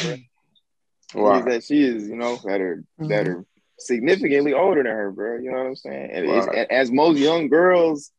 bro. 1.13 1.31
Right. 1.31 1.45
That 1.45 1.65
she 1.65 1.83
is, 1.83 2.09
you 2.09 2.17
know, 2.17 2.37
that 2.45 2.61
are 2.61 2.77
mm-hmm. 3.01 3.09
that 3.09 3.27
are 3.27 3.45
significantly 3.79 4.55
older 4.55 4.85
than 4.85 4.93
her, 4.93 5.11
bro. 5.11 5.39
You 5.39 5.51
know 5.51 5.59
what 5.59 5.67
I'm 5.67 5.77
saying? 5.77 6.11
And 6.13 6.29
right. 6.29 6.71
as 6.71 6.93
most 6.93 7.19
young 7.19 7.49
girls 7.49 8.13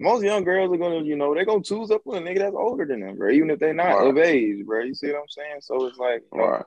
most 0.00 0.24
young 0.24 0.44
girls 0.44 0.72
are 0.72 0.78
gonna, 0.78 1.02
you 1.02 1.14
know, 1.14 1.34
they're 1.34 1.44
gonna 1.44 1.62
choose 1.62 1.90
up 1.90 2.02
with 2.04 2.18
a 2.18 2.24
nigga 2.24 2.38
that's 2.38 2.56
older 2.56 2.86
than 2.86 3.00
them, 3.00 3.16
bro. 3.16 3.30
Even 3.30 3.50
if 3.50 3.58
they're 3.58 3.74
not 3.74 3.98
right. 3.98 4.08
of 4.08 4.18
age, 4.18 4.64
bro. 4.64 4.80
You 4.80 4.94
see 4.94 5.08
what 5.08 5.20
I'm 5.20 5.28
saying? 5.28 5.60
So 5.60 5.86
it's 5.86 5.98
like, 5.98 6.22
you 6.32 6.38
know, 6.38 6.48
right. 6.48 6.64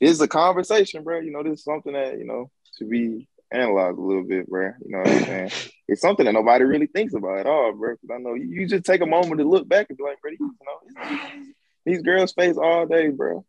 it's 0.00 0.20
a 0.20 0.28
conversation, 0.28 1.04
bro. 1.04 1.20
You 1.20 1.32
know, 1.32 1.42
this 1.42 1.58
is 1.58 1.64
something 1.64 1.92
that 1.92 2.18
you 2.18 2.24
know 2.24 2.50
to 2.78 2.84
be 2.86 3.28
analyzed 3.52 3.98
a 3.98 4.00
little 4.00 4.24
bit, 4.24 4.48
bro. 4.48 4.72
You 4.84 4.90
know 4.90 4.98
what 4.98 5.08
I'm 5.08 5.24
saying? 5.24 5.50
it's 5.88 6.00
something 6.00 6.24
that 6.24 6.32
nobody 6.32 6.64
really 6.64 6.86
thinks 6.86 7.14
about 7.14 7.38
at 7.38 7.46
all, 7.46 7.72
bro. 7.74 7.92
Because 7.92 8.14
I 8.14 8.18
know 8.18 8.34
you, 8.34 8.48
you, 8.48 8.66
just 8.66 8.84
take 8.84 9.02
a 9.02 9.06
moment 9.06 9.38
to 9.40 9.48
look 9.48 9.68
back 9.68 9.86
and 9.90 9.98
be 9.98 10.04
like, 10.04 10.20
bro, 10.22 10.30
you 10.30 10.54
know, 10.64 11.42
these 11.84 12.02
girls 12.02 12.32
face 12.32 12.56
all 12.56 12.86
day, 12.86 13.08
bro. 13.08 13.44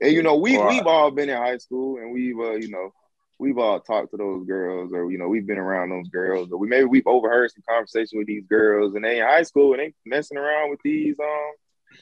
And 0.00 0.12
you 0.12 0.22
know, 0.22 0.36
we 0.36 0.58
right. 0.58 0.68
we've 0.68 0.86
all 0.86 1.10
been 1.10 1.30
in 1.30 1.36
high 1.36 1.58
school 1.58 1.96
and 1.96 2.12
we've 2.12 2.38
uh, 2.38 2.56
you 2.56 2.68
know, 2.68 2.92
we've 3.38 3.58
all 3.58 3.80
talked 3.80 4.10
to 4.10 4.16
those 4.16 4.46
girls, 4.46 4.92
or 4.92 5.10
you 5.10 5.18
know, 5.18 5.28
we've 5.28 5.46
been 5.46 5.58
around 5.58 5.90
those 5.90 6.08
girls, 6.08 6.50
or 6.50 6.58
we 6.58 6.68
maybe 6.68 6.84
we've 6.84 7.06
overheard 7.06 7.50
some 7.50 7.62
conversation 7.68 8.18
with 8.18 8.26
these 8.26 8.44
girls, 8.46 8.94
and 8.94 9.04
they 9.04 9.20
in 9.20 9.26
high 9.26 9.42
school 9.42 9.72
and 9.72 9.80
they 9.80 9.94
messing 10.04 10.38
around 10.38 10.70
with 10.70 10.80
these 10.82 11.18
um 11.20 11.52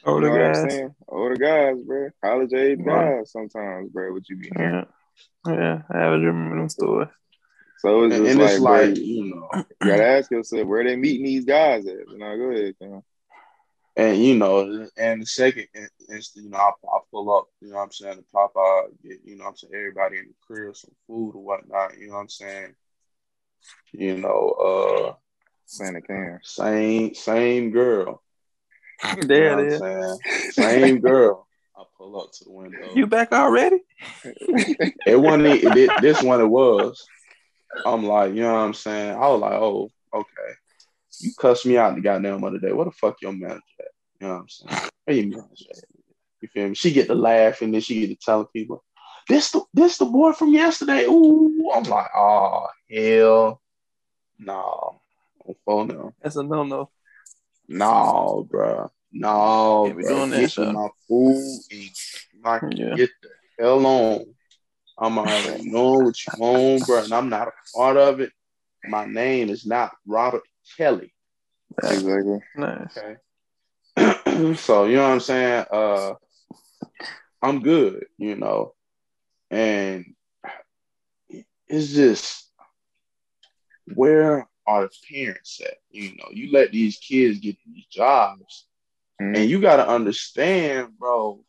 older 0.07 0.29
you 0.29 0.33
know 0.35 0.39
guys, 0.39 0.57
what 0.57 0.65
I'm 0.65 0.71
saying? 0.71 0.95
older 1.09 1.37
guys, 1.37 1.77
bro, 1.87 2.11
college 2.23 2.53
age 2.53 2.85
guys. 2.85 3.31
Sometimes, 3.31 3.91
bro, 3.91 4.13
what 4.13 4.29
you 4.29 4.37
be? 4.37 4.51
Yeah, 4.57 4.85
yeah, 5.47 5.83
I 5.91 5.99
have 5.99 6.13
remember 6.21 6.57
them 6.57 6.69
stories. 6.69 7.09
So 7.79 8.05
it's 8.05 8.17
just 8.17 8.31
and 8.31 8.39
like, 8.41 8.51
it's 8.53 8.61
like 8.61 8.95
bro, 8.95 9.03
you 9.03 9.35
know, 9.35 9.65
you 9.83 9.91
gotta 9.91 10.07
ask 10.07 10.31
yourself 10.31 10.67
where 10.67 10.85
they 10.85 10.97
meeting 10.97 11.27
these 11.27 11.45
guys 11.45 11.87
at. 11.87 12.09
You 12.09 12.19
know, 12.19 12.37
go 12.37 12.45
ahead, 12.51 12.75
you 12.81 12.89
know. 12.89 13.05
And 13.97 14.19
you 14.19 14.37
know, 14.37 14.89
and 14.97 15.23
the 15.23 15.27
second 15.27 15.69
is 16.09 16.33
you 16.35 16.51
know, 16.51 16.59
I, 16.59 16.71
I 16.71 16.99
pull 17.13 17.37
up, 17.37 17.47
you 17.61 17.69
know 17.69 17.77
what 17.77 17.85
I'm 17.85 17.93
saying, 17.93 18.17
to 18.17 18.25
pop 18.33 18.53
out, 18.59 18.87
get, 19.03 19.21
you 19.25 19.37
know 19.37 19.45
I'm 19.45 19.57
saying, 19.57 19.73
everybody 19.75 20.19
in 20.19 20.27
the 20.27 20.35
crib 20.45 20.77
some 20.77 20.91
food 21.07 21.33
or 21.37 21.43
whatnot, 21.43 21.97
you 21.99 22.09
know 22.09 22.15
what 22.15 22.21
I'm 22.21 22.29
saying? 22.29 22.75
You 23.93 24.17
know, 24.17 24.51
uh 24.51 25.15
Santa 25.67 26.01
can. 26.01 26.41
Same 26.43 27.15
same 27.15 27.71
girl. 27.71 28.23
There 29.23 29.71
you 29.71 29.79
know 29.79 30.19
Same 30.51 31.01
girl. 31.01 31.47
I 31.77 31.85
pull 31.97 32.21
up 32.21 32.33
to 32.33 32.45
the 32.45 32.51
window. 32.51 32.95
You 32.95 33.07
back 33.07 33.33
already? 33.33 33.81
it 35.07 35.21
wasn't 35.21 35.47
it, 35.47 35.91
this 36.01 36.23
one 36.23 36.41
it 36.41 36.47
was. 36.47 37.07
I'm 37.85 38.05
like, 38.05 38.35
you 38.35 38.43
know 38.43 38.53
what 38.53 38.61
I'm 38.61 38.75
saying? 38.75 39.17
I 39.17 39.29
was 39.29 39.41
like, 39.41 39.53
oh, 39.53 39.91
okay. 40.13 40.53
You 41.21 41.33
cussed 41.39 41.67
me 41.67 41.77
out 41.77 41.95
the 41.95 42.01
goddamn 42.01 42.45
other 42.45 42.59
day. 42.59 42.73
What 42.73 42.85
the 42.85 42.93
fuck 42.93 43.21
your 43.23 43.33
manager 43.33 43.63
at? 43.81 43.87
You 44.21 44.27
know 44.27 44.35
what 44.35 44.41
I'm 44.41 44.49
saying? 44.49 44.91
Where 45.05 45.17
your 45.17 45.27
manager 45.27 45.67
at? 45.71 45.85
You 46.41 46.49
feel 46.49 46.69
me? 46.69 46.75
She 46.75 46.93
get 46.93 47.07
to 47.07 47.15
laugh 47.15 47.63
and 47.63 47.73
then 47.73 47.81
she 47.81 48.01
get 48.01 48.09
to 48.09 48.17
telling 48.17 48.47
people, 48.53 48.85
this 49.29 49.51
the 49.51 49.63
this 49.73 49.99
the 49.99 50.05
boy 50.05 50.33
from 50.33 50.53
yesterday. 50.53 51.05
Ooh, 51.05 51.71
I'm 51.75 51.85
like, 51.85 52.11
oh 52.15 52.67
hell, 52.91 53.63
no, 54.39 55.01
oh 55.67 55.85
no. 55.85 56.13
That's 56.23 56.37
a 56.37 56.43
no 56.43 56.65
no. 56.65 56.91
No, 57.67 58.47
bro. 58.51 58.91
No, 59.13 59.91
bro. 59.95 60.03
Doing 60.03 60.31
that, 60.31 60.55
get 60.55 60.73
my 60.73 60.89
food 61.09 61.61
and 61.71 62.61
can 62.61 62.73
yeah. 62.73 62.95
get 62.95 63.11
the 63.23 63.31
hell 63.59 63.87
on. 63.87 64.27
I'm 64.99 65.19
already 65.19 65.71
knowing 65.71 66.05
what 66.05 66.27
you 66.27 66.33
want, 66.37 66.87
bro, 66.87 67.03
and 67.03 67.13
I'm 67.13 67.29
not 67.29 67.49
a 67.49 67.53
part 67.75 67.97
of 67.97 68.21
it. 68.21 68.33
My 68.87 69.07
name 69.07 69.49
is 69.49 69.65
not 69.65 69.93
Robert 70.07 70.43
Kelly. 70.77 71.13
Exactly. 71.83 72.41
Nice. 72.57 72.99
Okay. 72.99 74.55
so 74.57 74.85
you 74.85 74.97
know 74.97 75.03
what 75.05 75.13
I'm 75.13 75.21
saying? 75.21 75.67
Uh 75.71 76.15
I'm 77.43 77.61
good, 77.61 78.07
you 78.17 78.37
know. 78.37 78.75
And 79.51 80.15
it's 81.69 81.93
just 81.93 82.51
where 83.95 84.49
are 84.67 84.83
the 84.83 84.91
parents 85.13 85.61
at? 85.61 85.75
You 85.91 86.17
know, 86.17 86.29
you 86.33 86.53
let 86.53 86.73
these 86.73 86.99
kids 86.99 87.41
get 87.41 87.57
these 87.67 87.87
jobs, 87.87 88.67
mm-hmm. 89.21 89.35
and 89.35 89.51
you 89.51 89.61
gotta 89.61 89.87
understand, 89.87 90.99
bro. 90.99 91.45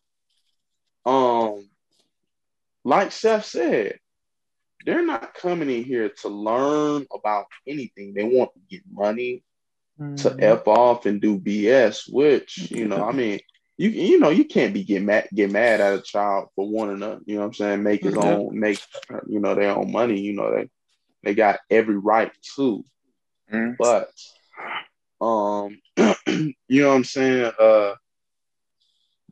Um, 1.05 1.69
like 2.83 3.11
Seth 3.11 3.45
said, 3.45 3.99
they're 4.85 5.05
not 5.05 5.33
coming 5.33 5.69
in 5.69 5.83
here 5.83 6.09
to 6.09 6.29
learn 6.29 7.05
about 7.13 7.47
anything. 7.67 8.13
They 8.13 8.23
want 8.23 8.53
to 8.53 8.59
get 8.69 8.83
money 8.91 9.43
mm-hmm. 9.99 10.15
to 10.15 10.35
F 10.39 10.67
off 10.67 11.05
and 11.05 11.19
do 11.19 11.39
BS, 11.39 12.11
which, 12.11 12.71
you 12.71 12.87
know, 12.87 13.03
I 13.03 13.11
mean, 13.11 13.39
you 13.77 13.89
you 13.89 14.19
know, 14.19 14.29
you 14.29 14.45
can't 14.45 14.73
be 14.73 14.83
get 14.83 15.01
mad 15.01 15.27
get 15.33 15.51
mad 15.51 15.81
at 15.81 15.99
a 15.99 16.01
child 16.01 16.49
for 16.55 16.69
wanting 16.69 16.99
to, 17.01 17.19
you 17.25 17.35
know 17.35 17.41
what 17.41 17.47
I'm 17.47 17.53
saying, 17.53 17.83
make 17.83 18.03
his 18.03 18.13
mm-hmm. 18.13 18.27
own 18.27 18.59
make 18.59 18.79
you 19.27 19.39
know 19.39 19.53
their 19.55 19.71
own 19.71 19.91
money, 19.91 20.21
you 20.21 20.33
know, 20.33 20.55
they 20.55 20.69
they 21.23 21.35
got 21.35 21.59
every 21.69 21.97
right 21.97 22.31
to. 22.55 22.85
Mm-hmm. 23.51 23.73
But 23.77 24.11
um 25.19 25.79
you 26.69 26.81
know 26.81 26.89
what 26.89 26.95
I'm 26.95 27.03
saying, 27.03 27.51
uh 27.59 27.95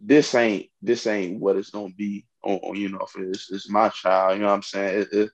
this 0.02 0.36
ain't 0.36 0.70
this 0.82 1.08
ain't 1.08 1.40
what 1.40 1.56
it's 1.56 1.70
gonna 1.70 1.94
be 1.94 2.26
on, 2.44 2.76
you 2.76 2.90
know 2.90 3.06
for 3.06 3.24
this. 3.24 3.50
It's 3.50 3.70
my 3.70 3.88
child, 3.90 4.36
you 4.36 4.42
know 4.42 4.50
what 4.50 4.56
I'm 4.56 4.62
saying? 4.64 5.02
It, 5.02 5.14
it, 5.14 5.30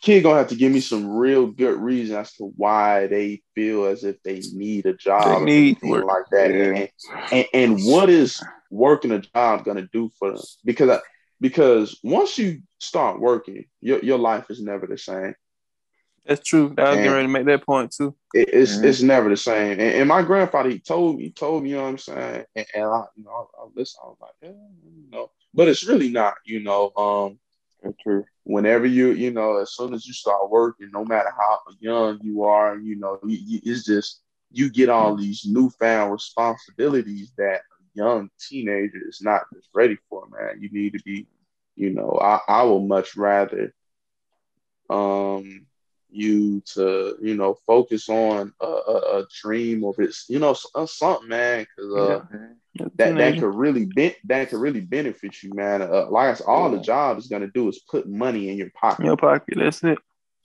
kid 0.00 0.22
gonna 0.22 0.38
have 0.38 0.48
to 0.48 0.56
give 0.56 0.72
me 0.72 0.80
some 0.80 1.08
real 1.08 1.46
good 1.46 1.78
reason 1.78 2.16
as 2.16 2.32
to 2.34 2.52
why 2.56 3.06
they 3.06 3.42
feel 3.54 3.84
as 3.84 4.04
if 4.04 4.22
they 4.22 4.40
need 4.54 4.86
a 4.86 4.94
job 4.94 5.40
they 5.40 5.44
need 5.44 5.78
work. 5.82 6.04
like 6.04 6.24
that. 6.30 6.50
Yeah. 6.50 6.64
and, 6.64 6.88
and, 7.32 7.46
and 7.52 7.80
what 7.84 8.08
is 8.08 8.42
working 8.70 9.10
a 9.12 9.18
job 9.18 9.64
gonna 9.64 9.88
do 9.92 10.10
for 10.18 10.32
them? 10.32 10.40
Because 10.64 10.90
I, 10.90 11.00
because 11.40 11.98
once 12.02 12.38
you 12.38 12.62
start 12.78 13.20
working 13.20 13.64
your, 13.80 14.00
your 14.00 14.18
life 14.18 14.50
is 14.50 14.60
never 14.60 14.86
the 14.86 14.98
same. 14.98 15.34
That's 16.26 16.46
true. 16.46 16.74
I 16.76 16.82
was 16.90 16.96
getting 16.96 17.12
ready 17.12 17.26
to 17.26 17.32
make 17.32 17.46
that 17.46 17.64
point 17.64 17.92
too. 17.92 18.14
It, 18.34 18.50
it's 18.52 18.76
mm-hmm. 18.76 18.84
it's 18.84 19.02
never 19.02 19.28
the 19.28 19.36
same. 19.36 19.72
And, 19.72 19.80
and, 19.80 20.08
my 20.08 20.22
grandfather 20.22 20.70
he 20.70 20.78
told 20.78 21.16
me 21.16 21.24
he 21.24 21.30
told 21.30 21.62
me 21.62 21.70
you 21.70 21.76
know 21.76 21.82
what 21.82 21.88
i'm 21.88 21.98
saying? 21.98 22.44
And, 22.54 22.66
and 22.74 22.84
i 22.84 23.04
you 23.16 23.24
know 23.24 23.30
i, 23.30 23.62
I 23.62 23.66
listen 23.74 24.00
i 24.02 24.06
was 24.06 24.18
like 24.20 24.30
yeah 24.42 24.48
you 24.50 25.10
know. 25.10 25.30
But 25.52 25.68
it's 25.68 25.84
really 25.84 26.10
not 26.10 26.34
you 26.44 26.60
know 26.60 26.92
um 26.96 27.38
That's 27.82 27.96
true 28.02 28.24
whenever 28.52 28.86
you 28.86 29.10
you 29.12 29.30
know 29.30 29.58
as 29.58 29.74
soon 29.74 29.94
as 29.94 30.06
you 30.06 30.12
start 30.12 30.50
working 30.50 30.90
no 30.92 31.04
matter 31.04 31.30
how 31.38 31.58
young 31.80 32.18
you 32.22 32.44
are 32.44 32.78
you 32.78 32.96
know 32.96 33.18
it's 33.24 33.84
just 33.84 34.22
you 34.50 34.70
get 34.70 34.88
all 34.88 35.16
these 35.16 35.44
newfound 35.46 36.12
responsibilities 36.12 37.32
that 37.38 37.60
a 37.60 37.84
young 37.94 38.30
teenager 38.48 38.98
is 39.08 39.20
not 39.22 39.42
just 39.54 39.68
ready 39.74 39.96
for 40.08 40.26
man. 40.30 40.60
You 40.60 40.70
need 40.72 40.92
to 40.94 41.00
be 41.04 41.26
you 41.76 41.90
know 41.90 42.18
i, 42.20 42.40
I 42.48 42.62
will 42.64 42.80
much 42.86 43.16
rather 43.16 43.72
um 44.90 45.66
you 46.12 46.62
to 46.74 47.16
you 47.20 47.36
know 47.36 47.54
focus 47.66 48.08
on 48.08 48.52
a, 48.60 48.66
a, 48.66 49.20
a 49.20 49.26
dream 49.42 49.84
or 49.84 49.94
it's 49.98 50.26
you 50.28 50.38
know 50.38 50.54
something 50.54 51.28
man 51.28 51.66
because 51.76 51.94
uh 51.94 52.24
yeah 52.32 52.38
that 52.96 53.16
that 53.16 53.38
could 53.38 53.54
really 53.54 53.86
be, 53.86 54.14
that 54.24 54.48
could 54.48 54.60
really 54.60 54.80
benefit 54.80 55.42
you, 55.42 55.52
man. 55.54 55.82
Uh, 55.82 56.08
like 56.08 56.30
I 56.30 56.34
said, 56.34 56.46
all 56.46 56.70
the 56.70 56.78
job 56.78 57.18
is 57.18 57.26
gonna 57.26 57.48
do 57.48 57.68
is 57.68 57.80
put 57.80 58.08
money 58.08 58.48
in 58.48 58.58
your 58.58 58.70
pocket. 58.70 59.04
Your 59.04 59.16
pocket, 59.16 59.54
that's 59.56 59.82
it. 59.82 59.98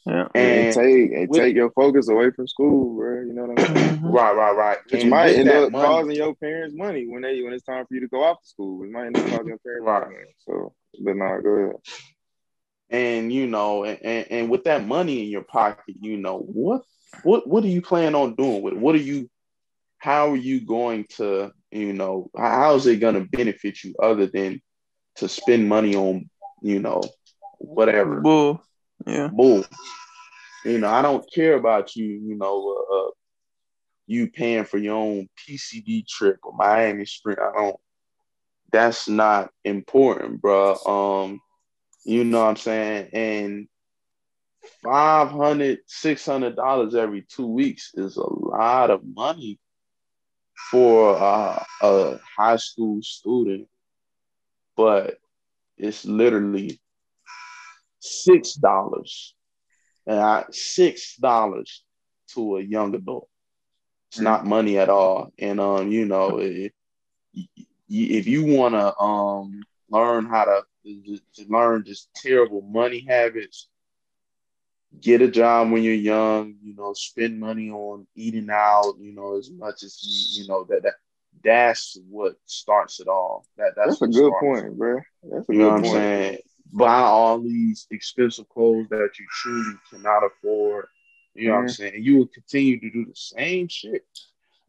Yeah. 0.06 0.28
And, 0.36 0.68
and 0.68 0.76
take 0.76 1.12
and 1.12 1.30
with, 1.30 1.40
take 1.40 1.56
your 1.56 1.72
focus 1.72 2.10
away 2.10 2.30
from 2.32 2.48
school, 2.48 2.96
bro. 2.96 3.22
You 3.22 3.34
know 3.34 3.46
what 3.46 3.60
I'm 3.60 3.76
saying? 3.76 3.98
Mm-hmm. 3.98 4.08
Right, 4.08 4.36
right, 4.36 4.56
right. 4.56 4.78
Which 4.92 5.02
and 5.02 5.10
might 5.10 5.36
end 5.36 5.50
up 5.50 5.72
money, 5.72 5.86
causing 5.86 6.16
your 6.16 6.36
parents 6.36 6.76
money 6.76 7.08
when 7.08 7.24
they 7.24 7.42
when 7.42 7.54
it's 7.54 7.64
time 7.64 7.86
for 7.88 7.94
you 7.94 8.02
to 8.02 8.08
go 8.08 8.24
off 8.24 8.42
to 8.42 8.48
school. 8.48 8.84
It 8.84 8.92
might 8.92 9.08
end 9.08 9.18
up 9.18 9.24
causing 9.30 9.48
your 9.48 9.58
parents 9.58 9.86
right. 9.86 10.08
money. 10.08 10.36
So, 10.46 10.74
but 11.04 11.16
nah, 11.16 11.40
go 11.40 11.50
ahead. 11.50 11.76
And 12.90 13.34
you 13.34 13.48
know, 13.48 13.84
and, 13.84 14.28
and, 14.30 14.50
with 14.50 14.66
that 14.66 14.86
money 14.86 15.24
in 15.24 15.30
your 15.30 15.44
pocket, 15.44 15.96
you 16.00 16.18
know 16.18 16.40
what 16.40 16.84
what 17.24 17.48
what 17.48 17.64
are 17.64 17.70
you 17.70 17.82
planning 17.82 18.16
on 18.16 18.36
doing 18.36 18.62
with 18.62 18.74
it? 18.74 18.80
What 18.80 18.96
are 18.96 19.00
you? 19.00 19.30
How 19.98 20.32
are 20.32 20.38
you 20.38 20.62
going 20.62 21.06
to? 21.18 21.52
You 21.72 21.94
know, 21.94 22.30
how 22.38 22.76
is 22.76 22.86
it 22.86 22.98
going 22.98 23.16
to 23.16 23.28
benefit 23.30 23.84
you 23.84 23.96
other 24.02 24.28
than 24.28 24.62
to 25.16 25.28
spend 25.28 25.68
money 25.68 25.96
on? 25.96 26.30
You 26.62 26.80
know, 26.80 27.02
whatever. 27.58 28.22
Bull. 28.22 28.64
Yeah. 29.06 29.28
Bull. 29.28 29.66
You 30.64 30.80
know, 30.80 30.90
I 30.90 31.02
don't 31.02 31.26
care 31.34 31.56
about 31.56 31.96
you, 31.96 32.06
you 32.06 32.36
know, 32.36 32.86
uh, 32.92 32.96
uh 32.96 33.12
you 34.08 34.30
paying 34.30 34.66
for 34.66 34.78
your 34.78 34.96
own 34.96 35.28
PCB 35.38 36.08
trip 36.08 36.38
or 36.44 36.54
Miami 36.54 37.06
Spring. 37.06 37.38
I 37.40 37.52
don't, 37.56 37.76
that's 38.72 39.08
not 39.08 39.52
important, 39.64 40.42
bro. 40.42 40.76
Um, 40.86 41.40
you 42.06 42.24
know 42.24 42.44
what 42.44 42.50
I'm 42.52 42.56
saying? 42.56 43.10
And 43.14 43.68
$500, 44.86 45.80
$600 45.90 46.96
every 46.96 47.24
two 47.24 47.48
weeks 47.48 47.92
is 47.96 48.18
a 48.18 48.34
lot 48.34 48.92
of 48.92 49.02
money 49.04 49.60
for 50.72 51.16
uh, 51.18 51.64
a 51.82 52.20
high 52.38 52.56
school 52.56 53.02
student, 53.02 53.68
but 54.78 55.18
it's 55.78 56.06
literally 56.06 56.80
six 58.00 58.54
dollars, 58.54 59.36
and 60.08 60.46
six 60.52 61.18
dollars 61.18 61.84
to 62.30 62.58
a 62.58 62.62
young 62.62 62.96
adult. 62.96 63.28
It's 64.12 64.20
not 64.20 64.46
money 64.46 64.78
at 64.78 64.90
all, 64.90 65.34
and 65.38 65.60
um, 65.60 65.92
you 65.92 66.06
know, 66.06 66.38
it, 66.38 66.74
if 67.90 68.28
you 68.28 68.46
want 68.46 68.76
to 68.76 68.98
um 68.98 69.62
learn 69.90 70.26
how 70.26 70.46
to, 70.46 70.64
to 70.86 71.46
learn 71.48 71.84
just 71.86 72.10
terrible 72.16 72.62
money 72.62 73.06
habits, 73.08 73.68
get 75.00 75.22
a 75.22 75.28
job 75.28 75.72
when 75.72 75.84
you're 75.84 75.94
young. 75.94 76.56
You 76.62 76.76
know, 76.76 76.94
spend 76.94 77.40
money 77.40 77.70
on 77.70 78.08
eating 78.16 78.50
out. 78.52 78.94
You 79.00 79.14
know, 79.14 79.38
as 79.38 79.52
much 79.52 79.84
as 79.84 80.00
you 80.02 80.44
you 80.44 80.48
know 80.48 80.66
that 80.70 80.84
that 80.84 80.96
that's 81.44 81.98
what 82.10 82.36
starts 82.46 83.00
it 83.00 83.08
all. 83.08 83.46
That 83.58 83.74
that's, 83.76 84.00
that's 84.00 84.16
a 84.16 84.20
good 84.20 84.34
point, 84.40 84.78
bro. 84.78 85.02
That's 85.24 85.50
a 85.50 85.54
you 85.54 85.60
know 85.60 85.70
what 85.70 85.80
I'm 85.80 85.86
saying 85.86 86.38
buy 86.76 87.00
all 87.00 87.40
these 87.40 87.88
expensive 87.90 88.50
clothes 88.50 88.88
that 88.90 89.12
you 89.20 89.26
truly 89.42 89.76
cannot 89.90 90.24
afford. 90.24 90.88
You 91.34 91.48
know 91.48 91.54
mm-hmm. 91.54 91.56
what 91.56 91.62
I'm 91.62 91.70
saying? 91.70 91.96
And 91.96 92.06
you 92.06 92.18
will 92.18 92.28
continue 92.28 92.80
to 92.80 92.90
do 92.90 93.06
the 93.06 93.16
same 93.16 93.68
shit 93.68 94.06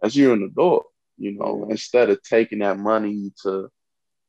as 0.03 0.17
you're 0.17 0.35
an 0.35 0.45
adult, 0.45 0.87
you 1.17 1.33
know, 1.33 1.57
mm-hmm. 1.57 1.73
instead 1.73 2.11
of 2.11 2.23
taking 2.23 2.61
that 2.61 2.79
money 2.79 3.33
to 3.43 3.69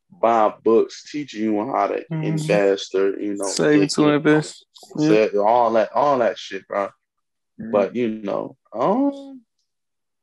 buy 0.10 0.54
books 0.64 1.10
teaching 1.10 1.44
you 1.44 1.66
how 1.66 1.88
to 1.88 2.06
mm-hmm. 2.12 2.24
invest 2.24 2.96
or, 2.96 3.20
you 3.20 3.36
know, 3.36 3.46
save 3.46 3.90
to 3.90 4.10
invest. 4.10 4.66
Yeah. 4.98 5.28
All 5.38 5.74
that, 5.74 5.92
all 5.94 6.20
that 6.20 6.38
shit, 6.38 6.68
bro. 6.68 6.90
Mm-hmm. 7.60 7.72
But 7.72 7.96
you 7.96 8.08
know, 8.10 8.56
um, 8.72 9.42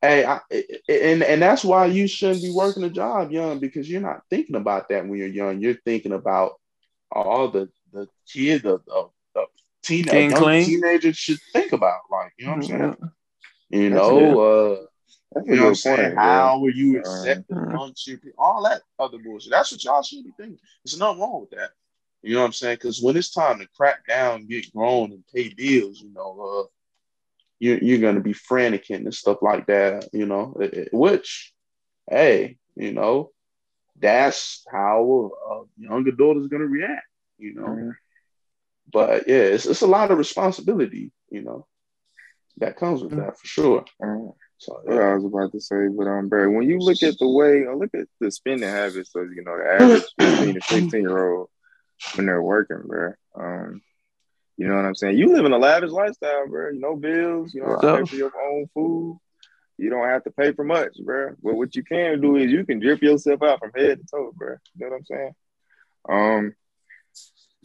hey, 0.01 0.25
I, 0.25 0.39
and 0.87 1.21
and 1.21 1.41
that's 1.41 1.65
why 1.65 1.87
you 1.87 2.07
shouldn't 2.07 2.41
be 2.41 2.51
working 2.51 2.83
a 2.83 2.89
job 2.89 3.31
young 3.31 3.59
because 3.59 3.89
you're 3.89 4.01
not 4.01 4.21
thinking 4.29 4.55
about 4.55 4.87
that 4.89 5.05
when 5.05 5.19
you're 5.19 5.27
young. 5.27 5.59
You're 5.59 5.77
thinking 5.85 6.13
about 6.13 6.53
all 7.11 7.49
the 7.49 7.69
the 7.91 8.07
kids, 8.31 8.63
the, 8.63 8.79
the, 8.85 9.09
the 9.33 9.45
teen, 9.83 10.05
teenagers 10.05 11.17
should 11.17 11.39
think 11.51 11.73
about. 11.73 12.01
Like, 12.09 12.33
you 12.37 12.45
know 12.45 12.51
what 12.53 12.57
I'm 12.57 12.63
saying? 12.63 12.81
Mm-hmm. 12.81 13.81
You 13.81 13.89
know, 13.89 14.39
uh, 14.39 14.85
That's 15.35 15.47
you 15.47 15.55
know 15.57 15.63
what 15.63 15.69
I'm 15.69 15.75
saying? 15.75 15.97
Point, 15.97 16.17
How 16.17 16.59
were 16.59 16.69
you 16.69 16.99
accepted 16.99 17.45
uh, 17.55 17.59
amongst 17.59 18.07
your 18.07 18.19
all 18.37 18.63
that 18.63 18.81
other 18.97 19.17
bullshit? 19.19 19.51
That's 19.51 19.71
what 19.71 19.83
y'all 19.83 20.01
should 20.01 20.23
be 20.23 20.31
thinking. 20.37 20.59
There's 20.83 20.97
nothing 20.97 21.21
wrong 21.21 21.41
with 21.41 21.51
that. 21.51 21.71
You 22.23 22.35
know 22.35 22.39
what 22.39 22.47
I'm 22.47 22.53
saying? 22.53 22.77
Because 22.77 23.01
when 23.01 23.17
it's 23.17 23.31
time 23.31 23.59
to 23.59 23.67
crack 23.75 24.07
down, 24.07 24.47
get 24.47 24.73
grown, 24.73 25.11
and 25.11 25.23
pay 25.33 25.53
bills, 25.53 26.01
you 26.01 26.11
know, 26.13 26.63
uh, 26.63 26.67
you're, 27.59 27.77
you're 27.77 27.99
going 27.99 28.15
to 28.15 28.21
be 28.21 28.33
frantic 28.33 28.89
and 28.89 29.13
stuff 29.13 29.37
like 29.41 29.67
that, 29.67 30.09
you 30.11 30.25
know, 30.25 30.55
which, 30.91 31.53
hey, 32.09 32.57
you 32.75 32.93
know, 32.93 33.31
that's 33.99 34.65
how 34.71 35.31
a, 35.51 35.81
young 35.81 36.07
adult 36.07 36.37
is 36.37 36.47
going 36.47 36.61
to 36.61 36.67
react, 36.67 37.05
you 37.37 37.53
know. 37.53 37.67
Mm-hmm. 37.67 37.89
But 38.91 39.27
yeah, 39.27 39.35
it's, 39.35 39.65
it's 39.65 39.81
a 39.81 39.87
lot 39.87 40.11
of 40.11 40.17
responsibility, 40.17 41.11
you 41.29 41.41
know, 41.41 41.67
that 42.57 42.77
comes 42.77 43.03
with 43.03 43.15
that 43.17 43.37
for 43.37 43.47
sure. 43.47 43.85
Mm-hmm. 44.01 44.29
So, 44.57 44.81
yeah. 44.87 44.95
I 44.95 45.13
was 45.15 45.25
about 45.25 45.51
to 45.51 45.59
say, 45.59 45.87
but 45.87 46.07
um, 46.07 46.29
Barry, 46.29 46.47
when 46.47 46.67
you 46.67 46.79
look 46.79 47.03
at 47.03 47.17
the 47.19 47.27
way, 47.27 47.67
I 47.67 47.73
look 47.73 47.93
at 47.93 48.07
the 48.19 48.31
spending 48.31 48.69
habits 48.69 49.13
of 49.15 49.31
you 49.33 49.43
know 49.43 49.57
the 49.57 49.83
average 49.83 50.03
15 50.19 50.53
to 50.55 50.61
16 50.61 51.01
year 51.01 51.33
old 51.33 51.49
when 52.15 52.25
they're 52.25 52.41
working, 52.41 52.81
bro. 52.85 53.13
Um, 53.35 53.81
you 54.57 54.67
know 54.67 54.75
what 54.75 54.85
I'm 54.85 54.95
saying? 54.95 55.17
You 55.17 55.33
live 55.33 55.45
in 55.45 55.51
a 55.51 55.57
lavish 55.57 55.91
lifestyle, 55.91 56.47
bro. 56.47 56.69
You 56.69 56.79
know 56.79 56.95
bills, 56.95 57.53
you 57.53 57.61
know, 57.61 57.77
pay 57.77 58.05
for 58.05 58.15
your 58.15 58.31
own 58.41 58.67
food 58.73 59.19
you 59.77 59.89
don't 59.89 60.07
have 60.07 60.23
to 60.23 60.31
pay 60.31 60.53
for 60.53 60.63
much, 60.63 60.97
bro. 61.03 61.35
But 61.43 61.55
what 61.55 61.75
you 61.75 61.83
can 61.83 62.21
do 62.21 62.37
is 62.37 62.51
you 62.51 62.65
can 62.65 62.79
drip 62.79 63.01
yourself 63.01 63.43
out 63.43 63.59
from 63.59 63.71
head 63.75 63.99
to 63.99 64.05
toe, 64.05 64.31
bro. 64.35 64.55
You 64.75 64.85
know 64.85 64.91
what 64.91 64.97
I'm 64.97 65.05
saying? 65.05 65.35
Um, 66.07 66.55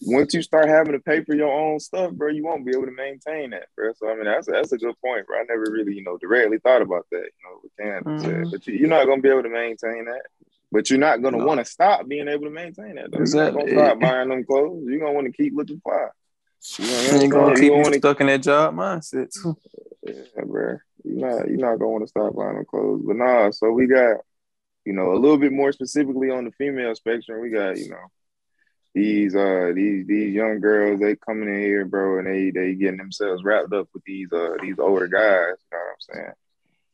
once 0.02 0.34
you 0.34 0.42
start 0.42 0.68
having 0.68 0.92
to 0.92 0.98
pay 0.98 1.22
for 1.24 1.34
your 1.34 1.52
own 1.52 1.78
stuff, 1.80 2.12
bro, 2.12 2.28
you 2.28 2.44
won't 2.44 2.64
be 2.64 2.72
able 2.72 2.86
to 2.86 2.92
maintain 2.92 3.50
that, 3.50 3.68
bro. 3.76 3.92
So 3.96 4.10
I 4.10 4.14
mean, 4.14 4.24
that's 4.24 4.48
a, 4.48 4.52
that's 4.52 4.72
a 4.72 4.78
good 4.78 4.94
point, 5.00 5.26
bro. 5.26 5.38
I 5.38 5.44
never 5.48 5.66
really, 5.70 5.94
you 5.94 6.02
know, 6.02 6.18
directly 6.18 6.58
thought 6.58 6.82
about 6.82 7.06
that, 7.10 7.24
you 7.24 7.42
know, 7.44 7.60
what 7.60 7.72
Cam 7.78 8.04
mm-hmm. 8.04 8.50
But 8.50 8.66
you, 8.66 8.84
are 8.86 8.88
not 8.88 9.06
gonna 9.06 9.22
be 9.22 9.28
able 9.28 9.42
to 9.42 9.50
maintain 9.50 10.06
that. 10.06 10.22
But 10.72 10.88
you're 10.88 10.98
not 10.98 11.22
gonna 11.22 11.38
no. 11.38 11.44
want 11.44 11.58
to 11.58 11.64
stop 11.64 12.06
being 12.06 12.28
able 12.28 12.44
to 12.44 12.50
maintain 12.50 12.94
that. 12.96 13.10
Though. 13.10 13.18
Exactly. 13.18 13.72
You're 13.72 13.74
not 13.74 13.80
gonna 13.80 13.88
stop 13.88 14.00
buying 14.00 14.28
them 14.28 14.44
clothes. 14.44 14.84
You're 14.86 15.00
gonna 15.00 15.12
want 15.12 15.26
to 15.26 15.32
keep 15.32 15.54
looking 15.54 15.80
fly. 15.80 16.08
You 16.78 16.86
know, 16.86 17.20
you're 17.20 17.28
gonna 17.28 17.54
keep 17.56 17.72
you 17.72 17.94
stuck 17.94 18.20
in 18.20 18.26
that 18.28 18.42
job 18.42 18.74
mindset 18.74 19.30
too. 19.32 19.56
Yeah, 20.02 20.44
bro 20.44 20.78
you're 21.04 21.28
not 21.28 21.48
you're 21.48 21.58
not 21.58 21.78
gonna 21.78 21.90
want 21.90 22.04
to 22.04 22.08
stop 22.08 22.34
buying 22.34 22.56
them 22.56 22.64
clothes. 22.64 23.02
But 23.04 23.16
nah, 23.16 23.50
so 23.50 23.70
we 23.70 23.86
got, 23.86 24.18
you 24.84 24.92
know, 24.92 25.12
a 25.12 25.18
little 25.18 25.38
bit 25.38 25.52
more 25.52 25.72
specifically 25.72 26.30
on 26.30 26.44
the 26.44 26.52
female 26.52 26.94
spectrum, 26.94 27.40
we 27.40 27.50
got, 27.50 27.78
you 27.78 27.90
know, 27.90 28.10
these 28.94 29.36
uh 29.36 29.72
these 29.74 30.06
these 30.06 30.34
young 30.34 30.60
girls, 30.60 31.00
they 31.00 31.16
coming 31.16 31.48
in 31.48 31.60
here, 31.60 31.84
bro, 31.84 32.18
and 32.18 32.26
they 32.26 32.50
they 32.50 32.74
getting 32.74 32.96
themselves 32.96 33.44
wrapped 33.44 33.72
up 33.72 33.88
with 33.94 34.02
these 34.04 34.32
uh 34.32 34.56
these 34.60 34.78
older 34.78 35.06
guys, 35.06 35.56
you 35.70 35.78
know 35.78 35.78
what 35.78 35.90
I'm 35.90 36.14
saying? 36.14 36.32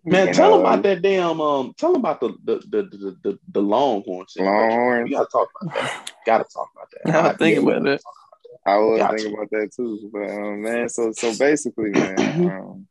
Man, 0.05 0.29
and, 0.29 0.37
tell 0.37 0.51
them 0.51 0.61
uh, 0.61 0.71
about 0.71 0.83
that 0.85 1.03
damn 1.03 1.41
um 1.41 1.75
tell 1.77 1.93
them 1.93 2.01
about 2.01 2.21
the 2.21 2.35
the 2.45 2.59
the 2.69 2.83
the, 2.83 3.17
the, 3.23 3.39
the 3.53 3.63
Longhorn 3.63 4.27
Longhorn. 4.37 5.07
You 5.07 5.17
gotta 5.17 5.29
talk 5.33 5.49
about 5.61 5.75
that. 5.75 6.13
gotta 6.27 6.45
talk 6.45 6.71
about 6.75 6.89
that. 6.93 7.15
I, 7.25 7.29
I 7.31 7.33
think 7.35 7.59
about 7.59 7.83
that. 7.85 8.01
I 8.67 8.79
was 8.79 9.01
thinking 9.01 9.35
about 9.35 9.51
that 9.51 9.73
too. 9.75 10.11
But 10.13 10.31
um 10.31 10.63
man, 10.63 10.89
so 10.89 11.13
so 11.13 11.35
basically, 11.37 11.91
man, 11.91 12.19
um, 12.51 12.87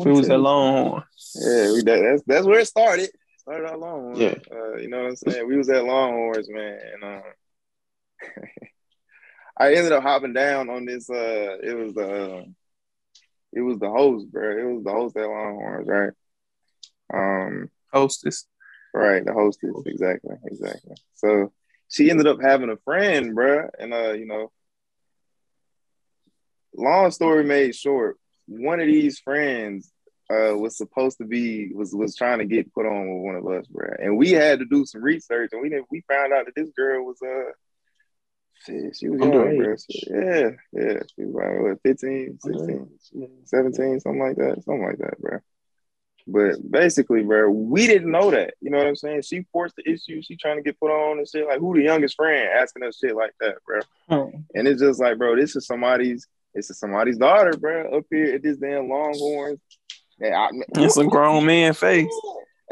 it 0.00 0.08
was 0.08 0.28
a 0.28 0.36
Longhorn. 0.36 1.04
Yeah, 1.36 1.72
we, 1.72 1.82
that, 1.82 2.00
that's 2.02 2.22
that's 2.26 2.46
where 2.46 2.60
it 2.60 2.66
started. 2.66 3.10
Started 3.38 3.70
our 3.70 3.78
Longhorn. 3.78 4.16
Yeah, 4.16 4.34
uh, 4.50 4.76
you 4.76 4.88
know 4.88 5.04
what 5.04 5.10
I'm 5.10 5.16
saying. 5.16 5.46
We 5.46 5.56
was 5.56 5.68
at 5.68 5.84
Longhorns, 5.84 6.48
man, 6.50 6.78
and 6.94 7.04
um, 7.04 7.22
I 9.58 9.74
ended 9.74 9.92
up 9.92 10.02
hopping 10.02 10.32
down 10.32 10.68
on 10.68 10.84
this. 10.84 11.08
Uh, 11.08 11.58
it 11.62 11.76
was 11.76 11.94
the 11.94 12.36
uh, 12.38 12.44
it 13.52 13.60
was 13.60 13.78
the 13.78 13.90
host, 13.90 14.30
bro. 14.30 14.58
It 14.58 14.74
was 14.74 14.84
the 14.84 14.92
host 14.92 15.16
at 15.16 15.26
Longhorns, 15.26 15.88
right? 15.88 16.12
Um, 17.12 17.70
hostess. 17.92 18.46
Right, 18.92 19.24
the 19.24 19.32
hostess. 19.32 19.74
Exactly, 19.86 20.36
exactly. 20.44 20.94
So 21.14 21.52
she 21.88 22.10
ended 22.10 22.26
up 22.26 22.40
having 22.40 22.70
a 22.70 22.76
friend, 22.78 23.34
bro, 23.34 23.68
and 23.78 23.92
uh, 23.92 24.12
you 24.12 24.26
know, 24.26 24.50
long 26.74 27.10
story 27.10 27.44
made 27.44 27.74
short, 27.74 28.18
one 28.46 28.80
of 28.80 28.86
these 28.86 29.18
friends 29.18 29.92
uh, 30.30 30.56
was 30.56 30.76
supposed 30.76 31.18
to 31.18 31.24
be 31.24 31.72
was 31.72 31.94
was 31.94 32.16
trying 32.16 32.38
to 32.38 32.44
get 32.44 32.72
put 32.74 32.86
on 32.86 33.08
with 33.08 33.22
one 33.24 33.36
of 33.36 33.46
us, 33.46 33.66
bro. 33.68 33.88
And 33.98 34.16
we 34.16 34.32
had 34.32 34.58
to 34.58 34.64
do 34.64 34.84
some 34.84 35.02
research, 35.02 35.50
and 35.52 35.62
we 35.62 35.68
didn't. 35.68 35.86
We 35.90 36.02
found 36.08 36.32
out 36.32 36.46
that 36.46 36.54
this 36.54 36.70
girl 36.76 37.04
was 37.04 37.18
uh, 37.22 37.52
shit, 38.64 38.96
she 38.96 39.08
was 39.08 39.20
young. 39.20 39.76
So, 39.76 39.86
yeah, 40.10 40.50
yeah, 40.72 41.00
she 41.14 41.24
was 41.24 41.34
like 41.34 41.60
what, 41.60 41.82
15, 41.82 42.38
16, 42.40 42.88
17, 43.44 44.00
something 44.00 44.22
like 44.22 44.36
that, 44.36 44.62
something 44.64 44.84
like 44.84 44.98
that, 44.98 45.20
bro. 45.20 45.38
But 46.28 46.70
basically, 46.70 47.22
bro, 47.22 47.48
we 47.50 47.86
didn't 47.86 48.10
know 48.10 48.32
that. 48.32 48.54
You 48.60 48.70
know 48.70 48.78
what 48.78 48.88
I'm 48.88 48.96
saying? 48.96 49.22
She 49.22 49.46
forced 49.52 49.76
the 49.76 49.88
issue. 49.88 50.20
She 50.22 50.36
trying 50.36 50.56
to 50.56 50.62
get 50.62 50.80
put 50.80 50.90
on 50.90 51.18
and 51.18 51.28
shit. 51.28 51.46
Like, 51.46 51.60
who 51.60 51.74
the 51.74 51.84
youngest 51.84 52.16
friend 52.16 52.48
asking 52.48 52.82
us 52.82 52.98
shit 52.98 53.14
like 53.14 53.32
that, 53.40 53.56
bro? 53.64 53.80
Oh. 54.10 54.32
And 54.54 54.66
it's 54.66 54.82
just 54.82 55.00
like, 55.00 55.18
bro, 55.18 55.36
this 55.36 55.54
is 55.54 55.66
somebody's 55.66 56.26
this 56.56 56.70
is 56.70 56.78
somebody's 56.78 57.18
daughter, 57.18 57.52
bro, 57.56 57.98
up 57.98 58.06
here 58.10 58.34
at 58.34 58.42
this 58.42 58.56
damn 58.56 58.88
Longhorns. 58.88 59.60
I, 60.22 60.48
it's 60.76 60.96
a 60.96 61.04
grown 61.04 61.44
man 61.44 61.74
face. 61.74 62.08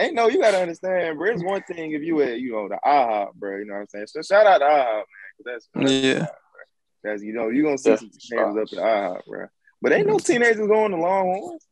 Ain't 0.01 0.15
no, 0.15 0.29
you 0.29 0.41
gotta 0.41 0.63
understand, 0.63 1.19
bro. 1.19 1.31
It's 1.31 1.45
one 1.45 1.63
thing 1.63 1.93
if 1.93 2.03
you 2.03 2.23
at, 2.23 2.41
you 2.41 2.53
know, 2.53 2.69
the 2.69 2.79
IHOP, 2.85 3.35
bro. 3.35 3.59
You 3.59 3.67
know 3.67 3.75
what 3.75 3.81
I'm 3.81 3.87
saying? 3.89 4.07
So 4.09 4.23
shout 4.23 4.47
out 4.47 4.59
to 4.59 4.65
IHOP, 4.65 4.97
man. 4.97 5.05
That's, 5.45 5.69
that's 5.75 5.93
yeah. 5.93 6.27
That's 7.03 7.23
you 7.23 7.35
know 7.35 7.49
you're 7.49 7.65
gonna 7.65 7.79
see 7.79 7.97
some 7.97 8.11
teenagers 8.11 8.73
up 8.73 8.79
at 8.79 8.85
IHOP, 8.85 9.27
bro. 9.27 9.47
But 9.83 9.93
ain't 9.93 10.07
no 10.07 10.19
teenagers 10.19 10.67
going 10.67 10.93
to 10.93 10.97
Longhorns. 10.97 11.67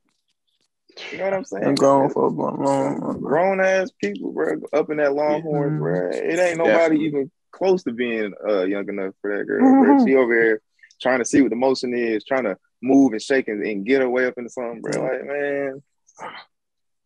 You 1.11 1.19
know 1.19 1.25
what 1.25 1.35
I'm 1.35 1.45
saying? 1.45 1.75
grown 1.77 2.11
folks 2.11 2.37
going 2.37 2.63
long, 2.63 3.21
grown 3.21 3.61
ass 3.61 3.91
people, 3.99 4.33
bro, 4.33 4.61
up 4.75 4.91
in 4.91 4.99
that 4.99 5.15
Longhorns, 5.15 5.73
mm-hmm. 5.73 5.79
bro. 5.79 6.11
It 6.13 6.39
ain't 6.39 6.59
nobody 6.59 6.77
Definitely. 6.77 7.07
even 7.07 7.31
close 7.51 7.83
to 7.85 7.93
being 7.93 8.35
uh, 8.47 8.65
young 8.65 8.89
enough 8.89 9.15
for 9.23 9.37
that 9.37 9.45
girl. 9.45 9.63
Mm-hmm. 9.63 10.07
She 10.07 10.17
over 10.17 10.35
here 10.35 10.61
trying 11.01 11.21
to 11.21 11.25
see 11.25 11.41
what 11.41 11.51
the 11.51 11.57
motion 11.57 11.95
is, 11.95 12.25
trying 12.25 12.45
to 12.45 12.59
move 12.83 13.13
and 13.13 13.23
shake 13.23 13.49
and, 13.49 13.65
and 13.65 13.87
get 13.87 14.09
way 14.11 14.27
up 14.27 14.35
in 14.37 14.45
the 14.45 14.51
sun, 14.51 14.83
bro. 14.83 15.03
Like 15.03 15.25
man, 15.25 15.83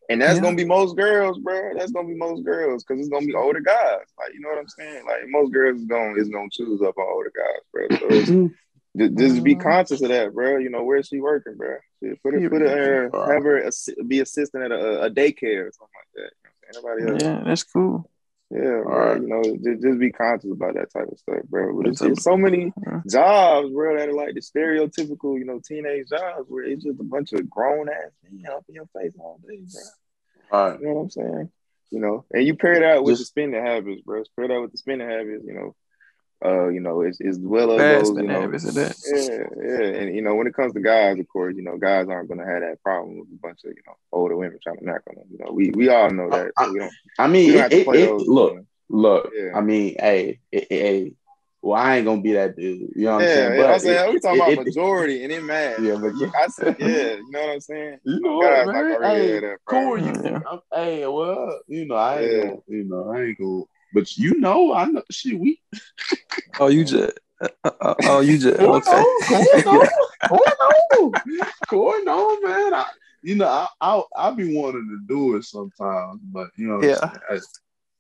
and 0.08 0.20
that's 0.20 0.36
yeah. 0.36 0.42
gonna 0.42 0.56
be 0.56 0.64
most 0.64 0.96
girls, 0.96 1.38
bro. 1.38 1.72
That's 1.76 1.92
gonna 1.92 2.08
be 2.08 2.14
most 2.14 2.44
girls 2.44 2.84
because 2.84 3.00
it's 3.00 3.08
gonna 3.08 3.26
be 3.26 3.34
older 3.34 3.60
guys. 3.60 4.06
Like 4.18 4.34
you 4.34 4.40
know 4.40 4.50
what 4.50 4.58
I'm 4.58 4.68
saying? 4.68 5.04
Like 5.06 5.22
most 5.28 5.52
girls 5.52 5.80
is 5.80 5.86
gonna 5.86 6.14
is 6.14 6.28
gonna 6.28 6.48
choose 6.50 6.80
up 6.82 6.96
on 6.98 7.06
older 7.08 7.32
guys, 7.34 7.62
bro. 7.72 7.98
So 7.98 8.50
just, 8.96 9.16
just 9.16 9.44
be 9.44 9.54
conscious 9.54 10.02
of 10.02 10.08
that, 10.08 10.32
bro. 10.32 10.58
You 10.58 10.70
know 10.70 10.84
where's 10.84 11.08
she 11.08 11.20
working, 11.20 11.56
bro? 11.56 11.76
Put 12.22 12.34
her, 12.34 12.48
put 12.48 12.62
her, 12.62 13.10
uh, 13.14 13.30
have 13.30 13.42
her 13.42 13.70
be 14.06 14.20
assistant 14.20 14.64
at 14.64 14.72
a, 14.72 15.02
a 15.02 15.10
daycare 15.10 15.68
or 15.68 15.72
something 15.72 15.96
like 15.96 16.14
that. 16.14 16.32
Anybody 16.74 17.12
else? 17.12 17.22
Yeah, 17.22 17.42
that's 17.44 17.64
cool. 17.64 18.08
Yeah, 18.50 18.60
bro. 18.60 18.82
Right. 18.84 19.20
You 19.20 19.26
know, 19.26 19.42
just, 19.42 19.82
just 19.82 19.98
be 19.98 20.12
conscious 20.12 20.52
about 20.52 20.74
that 20.74 20.92
type 20.92 21.08
of 21.10 21.18
stuff, 21.18 21.42
bro. 21.48 21.76
But 21.76 21.88
it's, 21.88 22.22
so 22.22 22.36
many 22.36 22.72
jobs, 23.10 23.70
bro, 23.70 23.96
that 23.98 24.08
are 24.08 24.12
like 24.12 24.34
the 24.34 24.40
stereotypical, 24.40 25.38
you 25.38 25.44
know, 25.44 25.60
teenage 25.64 26.08
jobs 26.10 26.48
where 26.48 26.64
it's 26.64 26.84
just 26.84 27.00
a 27.00 27.04
bunch 27.04 27.32
of 27.32 27.50
grown 27.50 27.88
ass 27.88 28.12
men 28.22 28.46
up 28.52 28.64
in 28.68 28.76
your 28.76 28.86
face 28.96 29.12
all 29.18 29.40
day, 29.46 29.64
bro. 29.72 30.58
All 30.58 30.70
right. 30.70 30.80
You 30.80 30.86
know 30.86 30.92
what 30.94 31.02
I'm 31.02 31.10
saying? 31.10 31.50
You 31.90 32.00
know, 32.00 32.24
and 32.32 32.46
you 32.46 32.56
pair 32.56 32.80
that 32.80 33.02
with 33.02 33.12
just, 33.12 33.22
the 33.22 33.26
spending 33.26 33.64
habits, 33.64 34.02
bro. 34.02 34.22
Pair 34.36 34.48
that 34.48 34.60
with 34.60 34.72
the 34.72 34.78
spending 34.78 35.08
habits, 35.08 35.44
you 35.44 35.54
know. 35.54 35.74
Uh, 36.44 36.68
you 36.68 36.80
know, 36.80 37.00
as, 37.00 37.18
as 37.26 37.38
well 37.38 37.72
as 37.72 38.08
those, 38.08 38.16
you 38.18 38.24
know, 38.24 38.40
yeah, 38.42 39.46
yeah, 39.56 40.00
and 40.00 40.14
you 40.14 40.20
know, 40.20 40.34
when 40.34 40.46
it 40.46 40.54
comes 40.54 40.74
to 40.74 40.80
guys, 40.80 41.18
of 41.18 41.26
course, 41.28 41.54
you 41.56 41.62
know, 41.62 41.78
guys 41.78 42.08
aren't 42.10 42.28
gonna 42.28 42.44
have 42.44 42.60
that 42.60 42.82
problem 42.82 43.18
with 43.18 43.28
a 43.28 43.40
bunch 43.40 43.60
of 43.64 43.70
you 43.70 43.82
know 43.86 43.94
older 44.12 44.36
women 44.36 44.58
trying 44.62 44.76
to 44.76 44.84
knock 44.84 45.00
on 45.08 45.14
them. 45.14 45.24
You 45.30 45.38
know, 45.38 45.50
we 45.50 45.70
we 45.70 45.88
all 45.88 46.10
know 46.10 46.28
that. 46.28 46.52
So 46.58 46.72
we 46.72 46.78
don't. 46.80 46.92
I 47.18 47.26
mean, 47.26 47.54
it, 47.54 47.72
it, 47.72 47.88
it, 47.88 48.12
look, 48.12 48.52
you 48.52 48.58
know. 48.58 48.64
look. 48.90 49.30
Yeah. 49.34 49.56
I 49.56 49.62
mean, 49.62 49.96
hey, 49.98 50.40
hey, 50.52 51.14
well, 51.62 51.80
I 51.80 51.96
ain't 51.96 52.06
gonna 52.06 52.20
be 52.20 52.34
that 52.34 52.54
dude. 52.54 52.92
You 52.94 53.06
know 53.06 53.14
what 53.16 53.24
yeah, 53.24 53.28
I'm 53.28 53.34
saying? 53.34 53.60
Yeah, 53.60 53.66
I'm 53.66 53.80
saying 53.80 54.12
we 54.12 54.20
talking 54.20 54.52
about 54.52 54.66
majority 54.66 55.24
and 55.24 55.32
it 55.32 55.42
matters. 55.42 55.84
Yeah, 55.84 55.96
but 55.96 56.12
yeah. 56.16 56.30
I 56.38 56.46
said, 56.48 56.76
yeah, 56.78 57.14
you 57.14 57.30
know 57.30 57.40
what 57.40 57.50
I'm 57.50 57.60
saying? 57.60 57.98
You 58.04 58.20
know 58.20 58.36
what, 58.36 58.66
man? 58.66 59.00
Like, 59.00 59.16
hey, 59.16 59.54
cool, 59.64 59.98
you, 59.98 60.12
yeah. 60.22 60.40
hey, 60.72 61.06
well, 61.06 61.60
you 61.66 61.86
know, 61.86 61.94
I 61.94 62.20
ain't, 62.20 62.42
gonna, 62.42 62.60
you 62.68 62.84
know, 62.84 63.10
I 63.10 63.22
ain't 63.22 63.38
gonna 63.38 63.62
but 63.96 64.18
you 64.18 64.38
know, 64.38 64.74
I 64.74 64.84
know 64.84 65.02
shit. 65.10 65.40
We. 65.40 65.58
oh, 66.60 66.68
you 66.68 66.84
just. 66.84 67.18
Uh, 67.40 67.70
uh, 67.80 67.94
oh, 68.02 68.20
you 68.20 68.36
just. 68.36 68.60
okay. 68.60 69.04
Going 69.28 69.64
on, 69.66 69.88
going 70.28 70.42
on, 70.60 71.12
going 71.68 72.08
on, 72.08 72.44
man. 72.44 72.74
I, 72.74 72.84
you 73.22 73.36
know, 73.36 73.46
I, 73.46 73.66
I 73.80 74.02
I 74.14 74.30
be 74.32 74.54
wanting 74.54 74.86
to 74.90 75.14
do 75.14 75.36
it 75.36 75.44
sometimes, 75.44 76.20
but 76.24 76.50
you 76.56 76.68
know, 76.68 76.82
yeah. 76.82 76.98
I, 77.30 77.38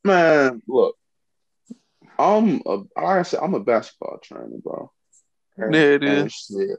man, 0.04 0.60
look, 0.68 0.96
I'm 2.18 2.60
a, 2.66 2.74
like 2.74 2.88
I 2.96 3.22
said, 3.22 3.40
I'm 3.42 3.54
a 3.54 3.60
basketball 3.60 4.18
trainer, 4.22 4.58
bro. 4.62 4.92
And, 5.56 5.74
yeah, 5.74 5.80
it 5.80 6.04
is. 6.04 6.34
Shit, 6.34 6.78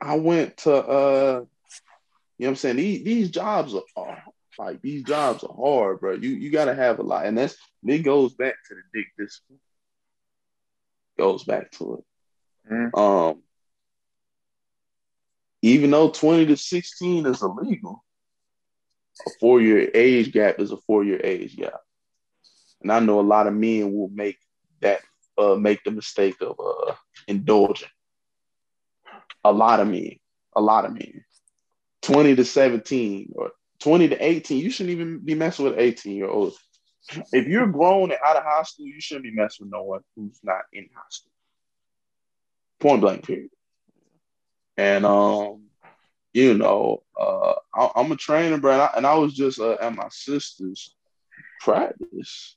I 0.00 0.16
went 0.16 0.56
to 0.58 0.74
uh, 0.74 1.44
you 2.36 2.46
know, 2.46 2.48
what 2.48 2.48
I'm 2.48 2.56
saying 2.56 2.76
these 2.78 3.04
these 3.04 3.30
jobs 3.30 3.76
are 3.96 4.24
like 4.58 4.82
these 4.82 5.02
jobs 5.02 5.44
are 5.44 5.54
hard, 5.54 6.00
bro. 6.00 6.14
You 6.14 6.30
you 6.30 6.50
gotta 6.50 6.74
have 6.74 6.98
a 6.98 7.02
lot, 7.02 7.26
and 7.26 7.36
that's 7.36 7.56
it 7.86 7.98
goes 7.98 8.34
back 8.34 8.54
to 8.68 8.74
the 8.74 8.82
dick 8.92 9.06
discipline. 9.18 9.60
Goes 11.18 11.44
back 11.44 11.70
to 11.72 11.98
it. 12.68 12.72
Mm. 12.72 12.98
Um, 12.98 13.42
even 15.62 15.90
though 15.90 16.10
twenty 16.10 16.46
to 16.46 16.56
sixteen 16.56 17.26
is 17.26 17.42
illegal, 17.42 18.04
a 19.26 19.30
four 19.40 19.60
year 19.60 19.90
age 19.94 20.32
gap 20.32 20.58
is 20.58 20.72
a 20.72 20.76
four 20.78 21.04
year 21.04 21.20
age 21.22 21.56
gap, 21.56 21.80
and 22.82 22.92
I 22.92 23.00
know 23.00 23.20
a 23.20 23.22
lot 23.22 23.46
of 23.46 23.54
men 23.54 23.92
will 23.92 24.10
make 24.12 24.38
that 24.80 25.00
uh, 25.38 25.54
make 25.54 25.82
the 25.84 25.90
mistake 25.90 26.36
of 26.40 26.58
uh, 26.58 26.94
indulging. 27.28 27.88
A 29.44 29.52
lot 29.52 29.80
of 29.80 29.88
men, 29.88 30.16
a 30.54 30.60
lot 30.60 30.84
of 30.84 30.92
men, 30.92 31.24
twenty 32.02 32.34
to 32.34 32.44
seventeen 32.44 33.32
or 33.34 33.52
20 33.80 34.08
to 34.08 34.24
18, 34.24 34.58
you 34.58 34.70
shouldn't 34.70 34.94
even 34.94 35.18
be 35.18 35.34
messing 35.34 35.64
with 35.64 35.78
18 35.78 36.16
year 36.16 36.28
olds. 36.28 36.58
If 37.32 37.46
you're 37.46 37.68
grown 37.68 38.10
and 38.10 38.20
out 38.24 38.36
of 38.36 38.42
high 38.42 38.64
school, 38.64 38.86
you 38.86 39.00
shouldn't 39.00 39.24
be 39.24 39.30
messing 39.30 39.66
with 39.66 39.72
no 39.72 39.84
one 39.84 40.00
who's 40.16 40.40
not 40.42 40.62
in 40.72 40.88
high 40.94 41.02
school. 41.08 41.30
Point 42.80 43.00
blank, 43.00 43.24
period. 43.24 43.50
And 44.76 45.06
um, 45.06 45.66
you 46.34 46.54
know, 46.54 47.02
uh, 47.18 47.54
I, 47.74 47.90
am 47.96 48.12
a 48.12 48.16
trainer, 48.16 48.58
bro, 48.58 48.72
and 48.72 48.82
I, 48.82 48.90
and 48.96 49.06
I 49.06 49.14
was 49.14 49.32
just 49.32 49.58
uh, 49.58 49.76
at 49.80 49.94
my 49.94 50.08
sister's 50.10 50.94
practice. 51.60 52.56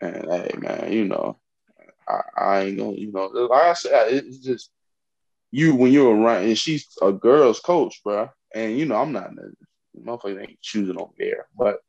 And 0.00 0.26
hey, 0.30 0.54
man, 0.58 0.92
you 0.92 1.04
know, 1.04 1.38
I, 2.08 2.20
I 2.36 2.60
ain't 2.60 2.78
gonna, 2.78 2.96
you 2.96 3.12
know, 3.12 3.26
like 3.26 3.62
I 3.62 3.72
said, 3.74 4.12
it's 4.12 4.38
just 4.38 4.70
you 5.50 5.74
when 5.74 5.92
you're 5.92 6.14
around, 6.14 6.44
and 6.44 6.58
she's 6.58 6.86
a 7.02 7.12
girl's 7.12 7.60
coach, 7.60 8.00
bro. 8.02 8.30
And 8.56 8.78
you 8.78 8.86
know, 8.86 8.96
I'm 8.96 9.12
not 9.12 9.32
motherfucker 10.00 10.40
ain't 10.40 10.60
choosing 10.62 10.98
over 10.98 11.12
there, 11.18 11.46
but 11.56 11.80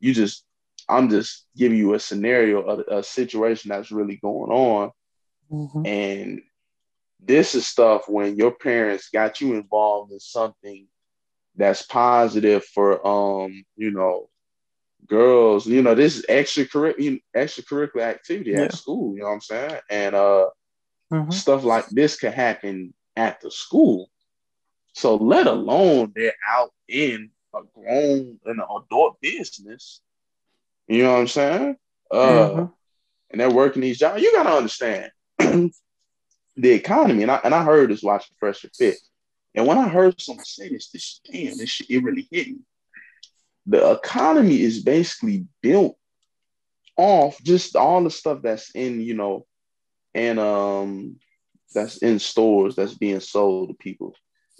you 0.00 0.14
just 0.14 0.44
I'm 0.88 1.10
just 1.10 1.46
giving 1.54 1.78
you 1.78 1.94
a 1.94 2.00
scenario, 2.00 2.66
a, 2.66 2.98
a 2.98 3.02
situation 3.02 3.68
that's 3.68 3.90
really 3.90 4.16
going 4.16 4.50
on. 4.50 4.90
Mm-hmm. 5.52 5.86
And 5.86 6.42
this 7.20 7.54
is 7.54 7.66
stuff 7.66 8.08
when 8.08 8.36
your 8.36 8.52
parents 8.52 9.10
got 9.12 9.40
you 9.40 9.54
involved 9.54 10.12
in 10.12 10.20
something 10.20 10.86
that's 11.56 11.82
positive 11.82 12.64
for 12.64 13.06
um, 13.06 13.64
you 13.76 13.90
know, 13.90 14.30
girls, 15.06 15.66
you 15.66 15.82
know, 15.82 15.94
this 15.94 16.16
is 16.16 16.26
extracurricular 16.26 17.20
extracurricular 17.36 18.02
activity 18.02 18.52
yeah. 18.52 18.62
at 18.62 18.74
school, 18.74 19.14
you 19.14 19.20
know 19.20 19.26
what 19.26 19.34
I'm 19.34 19.40
saying? 19.42 19.80
And 19.90 20.14
uh 20.14 20.46
mm-hmm. 21.12 21.30
stuff 21.30 21.64
like 21.64 21.86
this 21.90 22.18
could 22.18 22.32
happen 22.32 22.94
at 23.14 23.42
the 23.42 23.50
school. 23.50 24.08
So 24.94 25.16
let 25.16 25.48
alone 25.48 26.12
they're 26.14 26.36
out 26.48 26.72
in 26.88 27.30
a 27.52 27.60
grown 27.74 28.38
in 28.46 28.60
an 28.60 28.60
adult 28.60 29.20
business. 29.20 30.00
You 30.86 31.02
know 31.02 31.12
what 31.12 31.20
I'm 31.20 31.28
saying? 31.28 31.76
Uh, 32.10 32.16
mm-hmm. 32.16 32.64
and 33.30 33.40
they're 33.40 33.50
working 33.50 33.82
these 33.82 33.98
jobs. 33.98 34.22
You 34.22 34.32
gotta 34.32 34.56
understand 34.56 35.10
the 35.38 36.70
economy. 36.70 37.22
And 37.22 37.30
I 37.30 37.40
and 37.42 37.54
I 37.54 37.64
heard 37.64 37.90
this 37.90 38.04
watching 38.04 38.36
Fresh 38.38 38.64
Fit. 38.76 38.96
And 39.56 39.66
when 39.66 39.78
I 39.78 39.88
heard 39.88 40.20
someone 40.20 40.44
say 40.44 40.68
this, 40.68 40.90
this 40.90 41.20
damn, 41.30 41.58
this 41.58 41.70
shit, 41.70 41.90
it 41.90 42.02
really 42.02 42.28
hit 42.30 42.48
me. 42.48 42.58
The 43.66 43.92
economy 43.92 44.60
is 44.60 44.82
basically 44.82 45.46
built 45.60 45.96
off 46.96 47.42
just 47.42 47.74
all 47.74 48.04
the 48.04 48.10
stuff 48.10 48.42
that's 48.42 48.70
in, 48.70 49.00
you 49.00 49.14
know, 49.14 49.44
and 50.14 50.38
um 50.38 51.16
that's 51.74 51.96
in 51.96 52.20
stores 52.20 52.76
that's 52.76 52.94
being 52.94 53.18
sold 53.18 53.70
to 53.70 53.74
people 53.74 54.14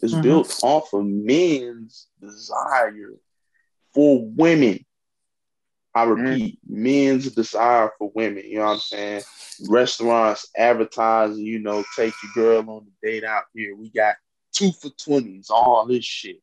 is 0.04 0.12
mm-hmm. 0.12 0.22
built 0.22 0.60
off 0.62 0.92
of 0.92 1.06
men's 1.06 2.06
desire 2.20 3.14
for 3.94 4.26
women. 4.26 4.84
I 5.94 6.04
mm-hmm. 6.04 6.20
repeat, 6.20 6.58
mm-hmm. 6.60 6.82
men's 6.82 7.30
desire 7.34 7.90
for 7.98 8.12
women. 8.14 8.44
You 8.44 8.58
know 8.58 8.66
what 8.66 8.72
I'm 8.72 8.78
saying? 8.80 9.22
Restaurants 9.68 10.50
advertising, 10.56 11.44
you 11.44 11.58
know, 11.58 11.82
take 11.96 12.12
your 12.22 12.32
girl 12.62 12.70
on 12.70 12.86
the 12.86 13.08
date 13.08 13.24
out 13.24 13.44
here. 13.54 13.74
We 13.74 13.90
got 13.90 14.16
two 14.52 14.72
for 14.72 14.90
twenties, 14.90 15.48
all 15.48 15.86
this 15.86 16.04
shit. 16.04 16.36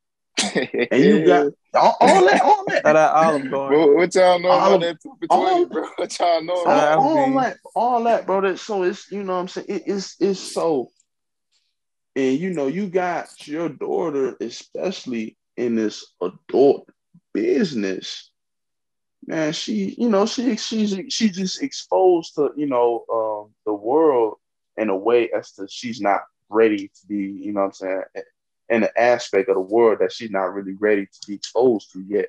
and 0.55 1.03
you 1.03 1.25
got 1.25 1.47
all, 1.75 1.97
all 1.99 2.25
that, 2.25 2.41
all 2.41 2.65
that. 2.67 2.83
that 2.83 2.95
Olive 2.95 3.51
Garden. 3.51 3.93
What, 3.95 4.15
y'all 4.15 4.39
know 4.39 4.49
all, 4.49 4.75
about 4.75 4.81
that 4.81 5.01
two 5.03 5.15
for 5.19 5.27
twenty, 5.27 5.65
bro? 5.65 5.87
What 5.97 6.19
y'all 6.19 6.43
know? 6.43 6.63
All, 6.65 6.99
all 6.99 7.33
that, 7.39 7.57
all 7.75 8.03
that, 8.05 8.25
bro. 8.25 8.41
That, 8.41 8.57
so 8.57 8.81
it's 8.83 9.11
you 9.11 9.23
know 9.23 9.33
what 9.33 9.41
I'm 9.41 9.47
saying. 9.49 9.67
It, 9.69 9.83
it's 9.85 10.15
it's 10.19 10.39
so 10.39 10.89
and 12.15 12.39
you 12.39 12.53
know, 12.53 12.67
you 12.67 12.87
got 12.87 13.47
your 13.47 13.69
daughter, 13.69 14.35
especially 14.41 15.37
in 15.55 15.75
this 15.75 16.13
adult 16.21 16.89
business, 17.33 18.31
man. 19.25 19.53
She, 19.53 19.95
you 19.97 20.09
know, 20.09 20.25
she 20.25 20.57
she's 20.57 20.95
she's 21.09 21.35
just 21.35 21.61
exposed 21.61 22.35
to 22.35 22.51
you 22.55 22.65
know 22.65 23.05
um, 23.11 23.53
the 23.65 23.73
world 23.73 24.37
in 24.77 24.89
a 24.89 24.95
way 24.95 25.29
as 25.31 25.51
to 25.53 25.67
she's 25.69 26.01
not 26.01 26.21
ready 26.49 26.89
to 26.89 27.07
be, 27.07 27.15
you 27.15 27.53
know, 27.53 27.61
what 27.61 27.67
I'm 27.67 27.73
saying, 27.73 28.03
in 28.69 28.83
an 28.83 28.89
aspect 28.97 29.47
of 29.47 29.55
the 29.55 29.61
world 29.61 29.99
that 29.99 30.11
she's 30.11 30.31
not 30.31 30.53
really 30.53 30.73
ready 30.73 31.05
to 31.05 31.27
be 31.27 31.35
exposed 31.35 31.93
to 31.93 32.01
yet. 32.01 32.27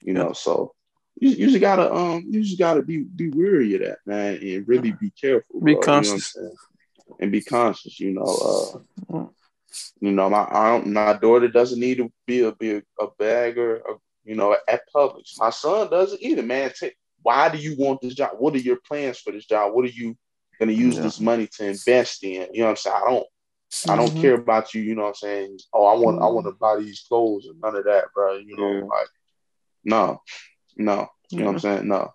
You 0.00 0.12
know, 0.12 0.34
so 0.34 0.74
you, 1.18 1.30
you 1.30 1.46
just 1.48 1.60
gotta 1.60 1.90
um 1.90 2.26
you 2.28 2.42
just 2.42 2.58
gotta 2.58 2.82
be 2.82 2.98
be 2.98 3.30
wary 3.30 3.76
of 3.76 3.80
that, 3.80 3.98
man, 4.04 4.34
and 4.42 4.68
really 4.68 4.92
be 4.92 5.10
careful. 5.10 5.62
Be 5.62 5.72
bro, 5.72 5.80
conscious. 5.80 6.34
You 6.36 6.42
know 6.42 6.52
and 7.20 7.32
be 7.32 7.40
conscious. 7.40 7.98
You 8.00 8.12
know, 8.12 8.82
uh, 9.12 9.26
you 10.00 10.12
know, 10.12 10.30
my 10.30 10.44
I 10.44 10.80
my 10.84 11.14
daughter 11.14 11.48
doesn't 11.48 11.80
need 11.80 11.98
to 11.98 12.12
be 12.26 12.42
a 12.42 12.52
be 12.52 12.76
a, 12.76 12.82
a 13.00 13.08
bagger, 13.18 13.82
or, 13.86 13.98
you 14.24 14.34
know, 14.34 14.56
at 14.68 14.82
Publix. 14.94 15.38
My 15.38 15.50
son 15.50 15.90
doesn't 15.90 16.22
either. 16.22 16.42
Man, 16.42 16.72
take, 16.78 16.96
why 17.22 17.48
do 17.48 17.58
you 17.58 17.76
want 17.78 18.00
this 18.00 18.14
job? 18.14 18.32
What 18.38 18.54
are 18.54 18.58
your 18.58 18.78
plans 18.86 19.18
for 19.18 19.32
this 19.32 19.46
job? 19.46 19.74
What 19.74 19.84
are 19.84 19.88
you 19.88 20.16
gonna 20.58 20.72
use 20.72 20.96
yeah. 20.96 21.02
this 21.02 21.20
money 21.20 21.46
to 21.46 21.66
invest 21.66 22.24
in. 22.24 22.48
You 22.52 22.60
know 22.60 22.66
what 22.66 22.70
I'm 22.70 22.76
saying? 22.76 22.96
I 22.96 23.10
don't 23.10 23.22
mm-hmm. 23.24 23.90
I 23.90 23.96
don't 23.96 24.10
mm-hmm. 24.10 24.20
care 24.20 24.34
about 24.34 24.74
you, 24.74 24.82
you 24.82 24.94
know 24.94 25.02
what 25.02 25.08
I'm 25.08 25.14
saying? 25.14 25.58
Oh, 25.72 25.86
I 25.86 25.94
want 25.94 26.16
mm-hmm. 26.16 26.24
I 26.24 26.28
want 26.28 26.46
to 26.46 26.52
buy 26.52 26.76
these 26.78 27.04
clothes 27.08 27.46
and 27.46 27.60
none 27.60 27.76
of 27.76 27.84
that, 27.84 28.06
bro. 28.14 28.36
You 28.36 28.56
know, 28.56 28.72
yeah. 28.72 28.84
like 28.84 29.08
no, 29.84 30.22
no, 30.76 31.08
you 31.30 31.38
know 31.38 31.46
what 31.46 31.52
I'm 31.52 31.58
saying? 31.60 31.88
No. 31.88 32.12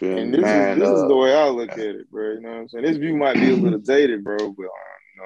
And 0.00 0.32
this, 0.32 0.40
Man, 0.40 0.72
is, 0.72 0.78
this 0.78 0.88
uh, 0.88 1.02
is 1.02 1.08
the 1.08 1.16
way 1.16 1.34
I 1.34 1.48
look 1.48 1.72
at 1.72 1.78
it, 1.78 2.10
bro. 2.10 2.32
You 2.32 2.40
know 2.40 2.50
what 2.50 2.58
I'm 2.58 2.68
saying? 2.68 2.84
This 2.84 2.96
view 2.96 3.16
might 3.16 3.34
be 3.34 3.50
a 3.50 3.56
little 3.56 3.78
dated, 3.84 4.22
bro, 4.22 4.38
but 4.38 4.44
um, 4.46 4.56
you 4.60 5.22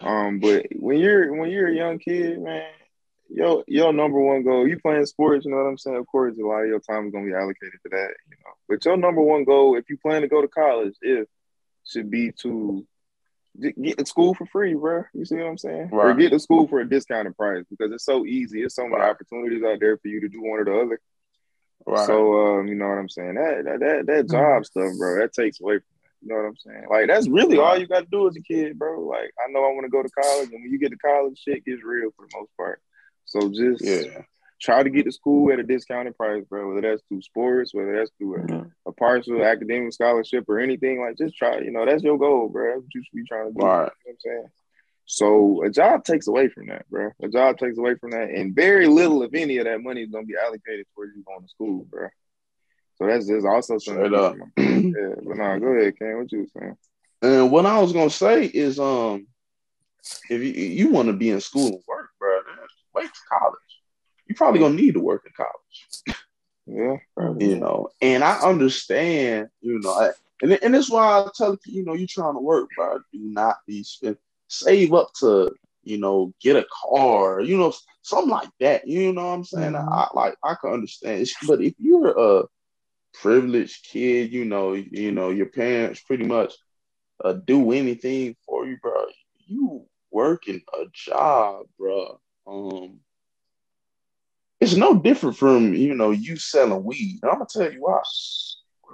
know. 0.00 0.08
Um, 0.08 0.40
but 0.40 0.66
when 0.76 0.98
you're 0.98 1.34
when 1.34 1.50
you're 1.50 1.68
a 1.68 1.74
young 1.74 1.98
kid, 1.98 2.40
man, 2.40 2.64
your 3.30 3.64
your 3.66 3.92
number 3.92 4.18
one 4.18 4.44
goal, 4.44 4.68
you 4.68 4.78
playing 4.78 5.06
sports, 5.06 5.44
you 5.44 5.50
know 5.50 5.58
what 5.58 5.68
I'm 5.68 5.78
saying? 5.78 5.96
Of 5.96 6.06
course, 6.06 6.36
a 6.36 6.46
lot 6.46 6.62
of 6.62 6.68
your 6.68 6.80
time 6.80 7.06
is 7.06 7.12
gonna 7.12 7.26
be 7.26 7.32
allocated 7.32 7.80
to 7.82 7.88
that, 7.90 8.10
you 8.28 8.36
know. 8.44 8.52
But 8.68 8.84
your 8.84 8.96
number 8.96 9.22
one 9.22 9.44
goal, 9.44 9.76
if 9.76 9.88
you 9.88 9.96
plan 9.96 10.22
to 10.22 10.28
go 10.28 10.42
to 10.42 10.48
college, 10.48 10.94
if 11.00 11.28
should 11.84 12.10
be 12.10 12.32
to 12.32 12.86
get 13.60 13.98
to 13.98 14.06
school 14.06 14.34
for 14.34 14.46
free, 14.46 14.74
bro. 14.74 15.04
You 15.12 15.24
see 15.24 15.36
what 15.36 15.46
I'm 15.46 15.58
saying? 15.58 15.90
Right. 15.92 16.10
Or 16.10 16.14
get 16.14 16.30
to 16.30 16.40
school 16.40 16.66
for 16.68 16.80
a 16.80 16.88
discounted 16.88 17.36
price 17.36 17.64
because 17.68 17.92
it's 17.92 18.04
so 18.04 18.24
easy. 18.24 18.60
There's 18.60 18.74
so 18.74 18.86
many 18.86 19.02
opportunities 19.02 19.62
out 19.62 19.80
there 19.80 19.96
for 19.98 20.08
you 20.08 20.20
to 20.20 20.28
do 20.28 20.42
one 20.42 20.60
or 20.60 20.64
the 20.64 20.74
other. 20.74 21.00
Right. 21.86 22.06
So 22.06 22.58
um, 22.58 22.68
you 22.68 22.74
know 22.74 22.88
what 22.88 22.98
I'm 22.98 23.08
saying? 23.08 23.34
That 23.34 23.64
that 23.64 23.80
that, 23.80 24.06
that 24.06 24.26
mm-hmm. 24.26 24.36
job 24.36 24.64
stuff, 24.64 24.92
bro, 24.98 25.20
that 25.20 25.32
takes 25.32 25.60
away 25.60 25.78
from 25.78 25.84
that. 26.02 26.22
You 26.22 26.28
know 26.28 26.36
what 26.36 26.48
I'm 26.48 26.56
saying? 26.56 26.84
Like 26.90 27.06
that's 27.08 27.28
really 27.28 27.58
all 27.58 27.78
you 27.78 27.86
got 27.86 28.00
to 28.00 28.06
do 28.10 28.28
as 28.28 28.36
a 28.36 28.42
kid, 28.42 28.78
bro. 28.78 29.00
Like 29.00 29.32
I 29.44 29.50
know 29.50 29.64
I 29.64 29.72
want 29.72 29.84
to 29.84 29.90
go 29.90 30.02
to 30.02 30.08
college, 30.10 30.50
and 30.52 30.62
when 30.62 30.70
you 30.70 30.78
get 30.78 30.90
to 30.90 30.98
college, 30.98 31.38
shit 31.38 31.64
gets 31.64 31.82
real 31.82 32.10
for 32.16 32.26
the 32.26 32.38
most 32.38 32.50
part. 32.56 32.80
So 33.24 33.48
just 33.48 33.84
yeah. 33.84 34.22
try 34.60 34.82
to 34.82 34.90
get 34.90 35.04
to 35.06 35.12
school 35.12 35.52
at 35.52 35.58
a 35.58 35.64
discounted 35.64 36.16
price, 36.16 36.44
bro. 36.48 36.68
Whether 36.68 36.88
that's 36.88 37.02
through 37.08 37.22
sports, 37.22 37.74
whether 37.74 37.96
that's 37.96 38.10
through 38.18 38.36
a, 38.36 38.88
a 38.88 38.92
partial 38.92 39.42
academic 39.42 39.92
scholarship 39.92 40.44
or 40.48 40.60
anything, 40.60 41.00
like 41.00 41.18
just 41.18 41.36
try. 41.36 41.58
You 41.58 41.72
know, 41.72 41.84
that's 41.86 42.02
your 42.02 42.18
goal, 42.18 42.48
bro. 42.48 42.74
That's 42.74 42.82
what 42.82 42.94
you 42.94 43.02
should 43.02 43.16
be 43.16 43.24
trying 43.24 43.52
to 43.52 43.58
do. 43.58 43.64
Right. 43.64 43.72
You 43.72 43.76
know 43.76 43.90
what 44.04 44.12
I'm 44.12 44.16
saying? 44.20 44.46
So 45.04 45.62
a 45.64 45.70
job 45.70 46.04
takes 46.04 46.28
away 46.28 46.48
from 46.48 46.66
that, 46.68 46.88
bro. 46.88 47.10
A 47.22 47.28
job 47.28 47.58
takes 47.58 47.78
away 47.78 47.96
from 47.96 48.10
that, 48.10 48.30
and 48.30 48.54
very 48.54 48.86
little, 48.86 49.22
if 49.22 49.34
any, 49.34 49.58
of 49.58 49.64
that 49.64 49.82
money 49.82 50.02
is 50.02 50.10
gonna 50.10 50.26
be 50.26 50.36
allocated 50.42 50.86
towards 50.94 51.12
you 51.16 51.22
going 51.24 51.42
to 51.42 51.48
school, 51.48 51.86
bro. 51.90 52.08
So 52.96 53.06
that's 53.06 53.26
just 53.26 53.46
also 53.46 53.78
something. 53.78 54.14
Up. 54.14 54.36
yeah, 54.56 55.14
but 55.26 55.36
nah, 55.36 55.58
go 55.58 55.68
ahead, 55.68 55.98
Ken. 55.98 56.18
What 56.18 56.32
you 56.32 56.46
saying? 56.56 56.76
And 57.20 57.50
what 57.50 57.66
I 57.66 57.80
was 57.80 57.92
gonna 57.92 58.10
say 58.10 58.44
is, 58.44 58.78
um, 58.78 59.26
if 60.28 60.42
you, 60.42 60.52
you 60.52 60.90
want 60.90 61.08
to 61.08 61.12
be 61.12 61.30
in 61.30 61.40
school 61.40 61.66
and 61.66 61.82
work, 61.86 62.10
bro, 62.18 62.40
wait 62.94 63.06
to 63.06 63.20
college. 63.28 63.58
You 64.26 64.34
probably 64.34 64.60
gonna 64.60 64.74
need 64.74 64.94
to 64.94 65.00
work 65.00 65.24
in 65.26 65.32
college. 65.36 66.20
Yeah, 66.66 66.96
probably. 67.16 67.48
you 67.48 67.58
know, 67.58 67.88
and 68.00 68.22
I 68.22 68.38
understand, 68.38 69.48
you 69.60 69.80
know, 69.80 70.12
and 70.40 70.52
and 70.62 70.74
that's 70.74 70.90
why 70.90 71.20
I 71.20 71.28
tell 71.34 71.52
you, 71.52 71.80
you 71.80 71.84
know, 71.84 71.94
you 71.94 72.06
trying 72.06 72.34
to 72.34 72.40
work, 72.40 72.68
bro. 72.76 72.98
Do 73.12 73.18
not 73.18 73.56
be 73.66 73.82
spend 73.82 74.16
save 74.52 74.92
up 74.92 75.10
to 75.14 75.50
you 75.82 75.98
know 75.98 76.32
get 76.40 76.56
a 76.56 76.66
car 76.70 77.40
you 77.40 77.56
know 77.56 77.72
something 78.02 78.30
like 78.30 78.50
that 78.60 78.86
you 78.86 79.12
know 79.12 79.26
what 79.26 79.34
i'm 79.34 79.44
saying? 79.44 79.72
Mm-hmm. 79.72 79.92
I, 79.92 80.08
like 80.14 80.36
i 80.44 80.54
can 80.60 80.72
understand. 80.72 81.26
But 81.46 81.62
if 81.62 81.74
you're 81.78 82.40
a 82.40 82.44
privileged 83.14 83.86
kid 83.86 84.32
you 84.32 84.44
know 84.44 84.74
you 84.74 85.12
know 85.12 85.30
your 85.30 85.46
parents 85.46 86.00
pretty 86.00 86.24
much 86.24 86.54
uh, 87.24 87.32
do 87.32 87.72
anything 87.72 88.36
for 88.46 88.66
you 88.66 88.76
bro 88.82 88.92
you 89.46 89.86
working 90.10 90.60
a 90.74 90.84
job 90.92 91.66
bro 91.78 92.20
um 92.46 93.00
it's 94.60 94.76
no 94.76 94.94
different 94.94 95.36
from 95.36 95.74
you 95.74 95.94
know 95.94 96.12
you 96.12 96.36
selling 96.36 96.84
weed. 96.84 97.18
I'm 97.24 97.32
gonna 97.32 97.46
tell 97.50 97.72
you 97.72 97.80
why. 97.80 98.02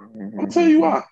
I'm 0.01 0.31
gonna 0.31 0.51
tell 0.51 0.66
you 0.66 0.81
why 0.81 1.03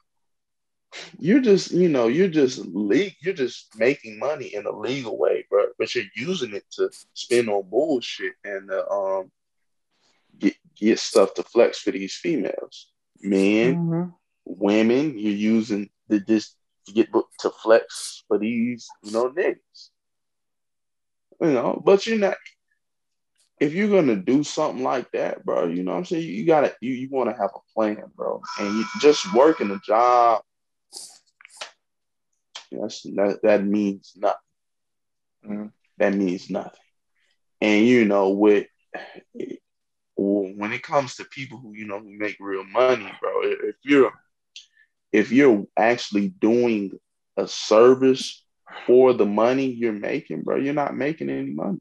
you're 1.18 1.40
just, 1.40 1.72
you 1.72 1.88
know, 1.88 2.08
you're 2.08 2.28
just 2.28 2.58
le- 2.66 3.10
you're 3.20 3.34
just 3.34 3.68
making 3.78 4.18
money 4.18 4.54
in 4.54 4.66
a 4.66 4.70
legal 4.70 5.18
way, 5.18 5.46
bro. 5.50 5.66
But 5.78 5.94
you're 5.94 6.04
using 6.14 6.54
it 6.54 6.64
to 6.72 6.90
spend 7.14 7.48
on 7.48 7.68
bullshit 7.68 8.34
and 8.44 8.70
uh, 8.70 8.84
um 8.90 9.30
get 10.38 10.54
get 10.76 10.98
stuff 10.98 11.34
to 11.34 11.42
flex 11.42 11.78
for 11.78 11.90
these 11.90 12.14
females, 12.14 12.90
men, 13.20 13.76
mm-hmm. 13.76 14.10
women. 14.44 15.18
You're 15.18 15.32
using 15.32 15.90
the 16.08 16.18
this 16.18 16.54
to 16.86 16.92
get 16.92 17.08
to 17.40 17.50
flex 17.50 18.24
for 18.28 18.38
these, 18.38 18.86
you 19.02 19.12
know, 19.12 19.30
niggas. 19.30 19.90
You 21.40 21.52
know, 21.52 21.82
but 21.84 22.06
you're 22.06 22.18
not. 22.18 22.36
If 23.58 23.72
you're 23.72 23.88
gonna 23.88 24.16
do 24.16 24.44
something 24.44 24.82
like 24.82 25.10
that, 25.12 25.44
bro, 25.44 25.66
you 25.68 25.82
know 25.82 25.92
what 25.92 25.98
I'm 25.98 26.04
saying. 26.04 26.24
You, 26.24 26.28
you 26.28 26.46
gotta 26.46 26.74
you, 26.80 26.92
you 26.92 27.08
want 27.10 27.30
to 27.30 27.36
have 27.36 27.50
a 27.54 27.72
plan, 27.74 28.02
bro, 28.14 28.42
and 28.60 28.76
you 28.76 28.84
just 29.00 29.32
working 29.34 29.70
a 29.70 29.78
job 29.78 30.42
that's, 32.70 33.02
that, 33.02 33.40
that 33.42 33.64
means 33.64 34.12
nothing. 34.16 34.38
Mm. 35.46 35.72
That 35.98 36.14
means 36.14 36.50
nothing. 36.50 36.80
And 37.60 37.86
you 37.86 38.04
know, 38.04 38.30
with 38.30 38.66
when 40.16 40.72
it 40.72 40.82
comes 40.82 41.16
to 41.16 41.24
people 41.24 41.58
who 41.58 41.74
you 41.74 41.86
know 41.86 42.00
who 42.00 42.16
make 42.16 42.36
real 42.40 42.64
money, 42.64 43.10
bro, 43.20 43.42
if 43.42 43.76
you're 43.82 44.12
if 45.12 45.32
you're 45.32 45.66
actually 45.76 46.28
doing 46.28 46.92
a 47.36 47.46
service 47.46 48.44
for 48.86 49.12
the 49.12 49.26
money 49.26 49.66
you're 49.66 49.92
making, 49.92 50.42
bro, 50.42 50.56
you're 50.56 50.74
not 50.74 50.96
making 50.96 51.30
any 51.30 51.52
money. 51.52 51.78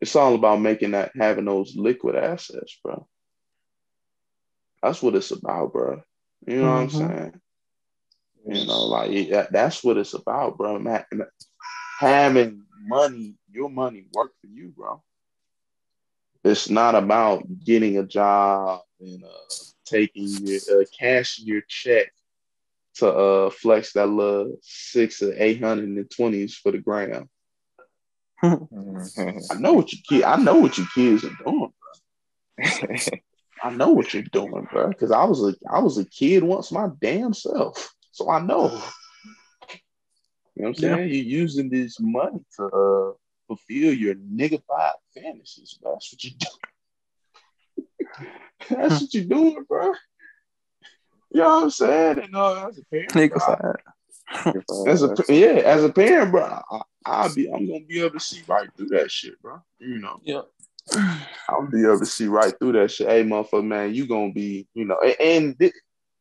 It's 0.00 0.16
all 0.16 0.34
about 0.34 0.60
making 0.60 0.92
that 0.92 1.12
having 1.14 1.44
those 1.44 1.76
liquid 1.76 2.16
assets, 2.16 2.78
bro. 2.82 3.06
That's 4.82 5.02
what 5.02 5.14
it's 5.14 5.30
about, 5.30 5.72
bro. 5.72 6.02
You 6.46 6.56
know 6.56 6.62
mm-hmm. 6.62 6.72
what 6.72 6.80
I'm 6.80 6.88
mm-hmm. 6.88 7.18
saying? 7.18 7.40
You 8.46 8.66
know, 8.66 8.84
like 8.84 9.28
that, 9.30 9.52
that's 9.52 9.84
what 9.84 9.96
it's 9.96 10.14
about, 10.14 10.56
bro. 10.56 10.78
Man, 10.78 11.04
having 11.98 12.62
money, 12.86 13.34
your 13.50 13.68
money 13.68 14.06
work 14.12 14.32
for 14.40 14.46
you, 14.46 14.72
bro. 14.76 15.02
It's 16.42 16.70
not 16.70 16.94
about 16.94 17.42
getting 17.64 17.98
a 17.98 18.06
job 18.06 18.80
and 18.98 19.22
uh, 19.24 19.54
taking 19.84 20.28
your 20.28 20.60
uh, 20.72 20.84
cashing 20.98 21.46
your 21.46 21.60
check 21.68 22.12
to 22.94 23.08
uh, 23.08 23.50
flex 23.50 23.92
that 23.92 24.06
little 24.06 24.56
six 24.62 25.22
or 25.22 25.34
eight 25.36 25.62
hundred 25.62 25.88
and 25.88 26.10
twenties 26.10 26.56
for 26.56 26.72
the 26.72 26.78
gram. 26.78 27.28
I 28.42 28.56
know 29.58 29.74
what 29.74 29.92
you 29.92 29.98
kid. 30.08 30.22
I 30.22 30.36
know 30.36 30.56
what 30.56 30.78
you 30.78 30.86
kids 30.94 31.24
are 31.24 31.36
doing, 31.44 31.72
bro. 32.58 32.64
I 33.62 33.70
know 33.70 33.90
what 33.90 34.14
you're 34.14 34.22
doing, 34.22 34.66
bro. 34.72 34.88
Because 34.88 35.10
I 35.10 35.24
was 35.24 35.42
a 35.42 35.54
I 35.70 35.80
was 35.80 35.98
a 35.98 36.06
kid 36.06 36.42
once 36.42 36.72
my 36.72 36.88
damn 37.00 37.34
self. 37.34 37.94
So 38.20 38.28
I 38.28 38.38
know. 38.38 38.64
You 40.54 40.64
know 40.64 40.68
what 40.68 40.68
I'm 40.68 40.74
saying? 40.74 40.98
Yeah. 40.98 41.04
You're 41.04 41.40
using 41.40 41.70
this 41.70 41.98
money 41.98 42.44
to 42.56 42.64
uh, 42.66 43.12
fulfill 43.46 43.94
your 43.94 44.14
niggified 44.16 44.92
fantasies. 45.14 45.78
That's 45.82 46.12
what 46.12 46.22
you 46.22 46.32
do. 46.38 47.86
That's 48.76 49.00
what 49.00 49.14
you're 49.14 49.24
doing, 49.24 49.64
bro. 49.66 49.86
You 51.32 51.40
know 51.40 51.48
what 51.48 51.62
I'm 51.62 51.70
saying? 51.70 52.18
And 52.18 52.36
uh, 52.36 52.68
as 52.68 52.76
a 52.76 52.84
parent, 52.90 53.32
bro, 53.32 54.84
as 54.86 55.02
a 55.02 55.14
yeah, 55.30 55.62
as 55.64 55.82
a 55.82 55.90
parent, 55.90 56.30
bro, 56.30 56.42
I, 56.44 56.80
I'll 57.06 57.34
be 57.34 57.50
I'm 57.50 57.66
gonna 57.66 57.86
be 57.88 58.00
able 58.00 58.10
to 58.10 58.20
see 58.20 58.42
right 58.46 58.68
through 58.76 58.88
that 58.88 59.10
shit, 59.10 59.40
bro. 59.40 59.62
You 59.78 59.98
know. 59.98 60.20
Yeah. 60.24 60.42
I'll 61.48 61.70
be 61.70 61.84
able 61.84 62.00
to 62.00 62.06
see 62.06 62.26
right 62.26 62.52
through 62.58 62.72
that 62.72 62.90
shit. 62.90 63.08
Hey, 63.08 63.24
motherfucker, 63.24 63.64
man, 63.64 63.94
you 63.94 64.06
gonna 64.06 64.30
be, 64.30 64.68
you 64.74 64.84
know, 64.84 64.98
and, 65.00 65.16
and 65.58 65.72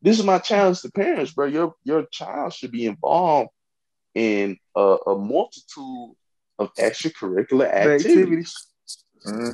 this 0.01 0.19
is 0.19 0.25
my 0.25 0.39
challenge 0.39 0.81
to 0.81 0.91
parents, 0.91 1.33
bro. 1.33 1.45
Your 1.45 1.75
your 1.83 2.05
child 2.05 2.53
should 2.53 2.71
be 2.71 2.85
involved 2.85 3.49
in 4.15 4.57
a, 4.75 4.97
a 5.07 5.17
multitude 5.17 6.15
of 6.57 6.73
extracurricular 6.75 7.71
activities. 7.71 8.05
activities. 8.05 8.67
Mm-hmm. 9.25 9.49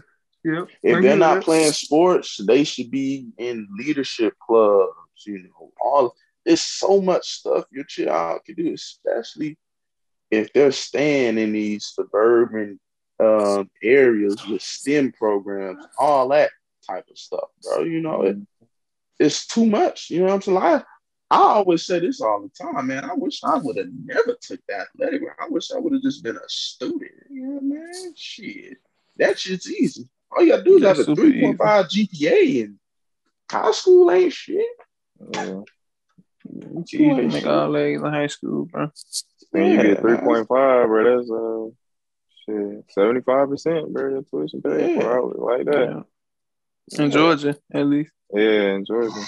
Yep. 0.46 0.68
If 0.84 1.02
they're 1.02 1.18
not 1.18 1.44
playing 1.44 1.72
sports, 1.72 2.40
they 2.46 2.64
should 2.64 2.92
be 2.92 3.30
in 3.38 3.68
leadership 3.78 4.34
clubs. 4.40 4.94
You 5.26 5.44
know, 5.44 5.72
all 5.82 6.16
there's 6.46 6.62
so 6.62 7.02
much 7.02 7.28
stuff 7.28 7.66
your 7.72 7.84
child 7.86 8.42
can 8.46 8.56
do, 8.56 8.74
especially 8.74 9.58
if 10.30 10.54
they're 10.54 10.72
staying 10.72 11.38
in 11.40 11.54
these 11.54 11.92
suburban 11.96 12.80
um, 13.20 13.70
areas 13.82 14.46
with 14.48 14.62
STEM 14.62 15.14
programs, 15.14 15.84
all 15.98 16.30
that 16.30 16.52
type 16.86 17.06
of 17.10 17.18
stuff, 17.18 17.50
bro. 17.64 17.84
You 17.84 18.02
know, 18.02 18.22
it, 18.22 18.38
it's 19.20 19.48
too 19.48 19.66
much. 19.66 20.10
You 20.10 20.20
know 20.20 20.26
what 20.26 20.34
I'm 20.34 20.42
saying? 20.42 20.58
I, 20.58 20.84
I 21.32 21.38
always 21.38 21.86
say 21.86 22.00
this 22.00 22.22
all 22.22 22.42
the 22.42 22.50
time, 22.64 22.88
man. 22.88 23.04
I 23.06 23.14
wish 23.16 23.44
I 23.44 23.58
would 23.58 23.78
have 23.78 23.90
never 24.04 24.38
took 24.40 24.60
that 24.68 24.88
athletic. 24.96 25.22
I 25.40 25.48
wish 25.50 25.72
I 25.72 25.80
would 25.80 25.94
have 25.94 26.02
just 26.02 26.24
been 26.24 26.38
a 26.38 26.50
student. 26.50 27.12
You 27.30 27.48
know, 27.48 27.62
man, 27.62 28.14
shit, 28.16 28.78
that 29.18 29.40
shit's 29.40 29.72
easy. 29.72 30.08
All 30.32 30.44
you 30.44 30.52
gotta 30.52 30.64
do 30.64 30.78
is 30.78 30.84
have 30.84 31.00
a 31.00 31.16
three 31.16 31.42
point 31.42 31.58
five 31.58 31.88
GPA, 31.88 32.66
and 32.66 32.80
high 33.52 33.72
school 33.72 34.12
ain't 34.12 34.34
shit. 34.34 34.66
Uh, 35.36 35.62
you 36.90 37.12
ain't 37.12 37.34
make 37.34 37.46
all 37.46 37.70
legs 37.70 38.02
in 38.02 38.12
high 38.12 38.28
school, 38.28 38.66
bro. 38.66 38.92
When 39.52 39.72
you 39.72 39.82
get 39.82 40.02
three 40.02 40.18
point 40.18 40.48
five, 40.48 40.88
bro, 40.88 41.18
that's 41.18 41.32
uh, 41.32 42.54
shit, 42.54 42.86
seventy 42.90 43.22
five 43.22 43.50
percent, 43.50 43.92
bro. 43.92 44.10
Your 44.10 44.22
tuition 44.24 44.62
pay 44.62 44.96
yeah. 44.96 45.20
like 45.20 45.66
that. 45.66 46.06
In 46.92 47.12
Georgia, 47.12 47.56
at 47.74 47.88
least. 47.88 48.12
Yeah, 48.34 48.76
in 48.76 48.86
Georgia. 48.86 49.22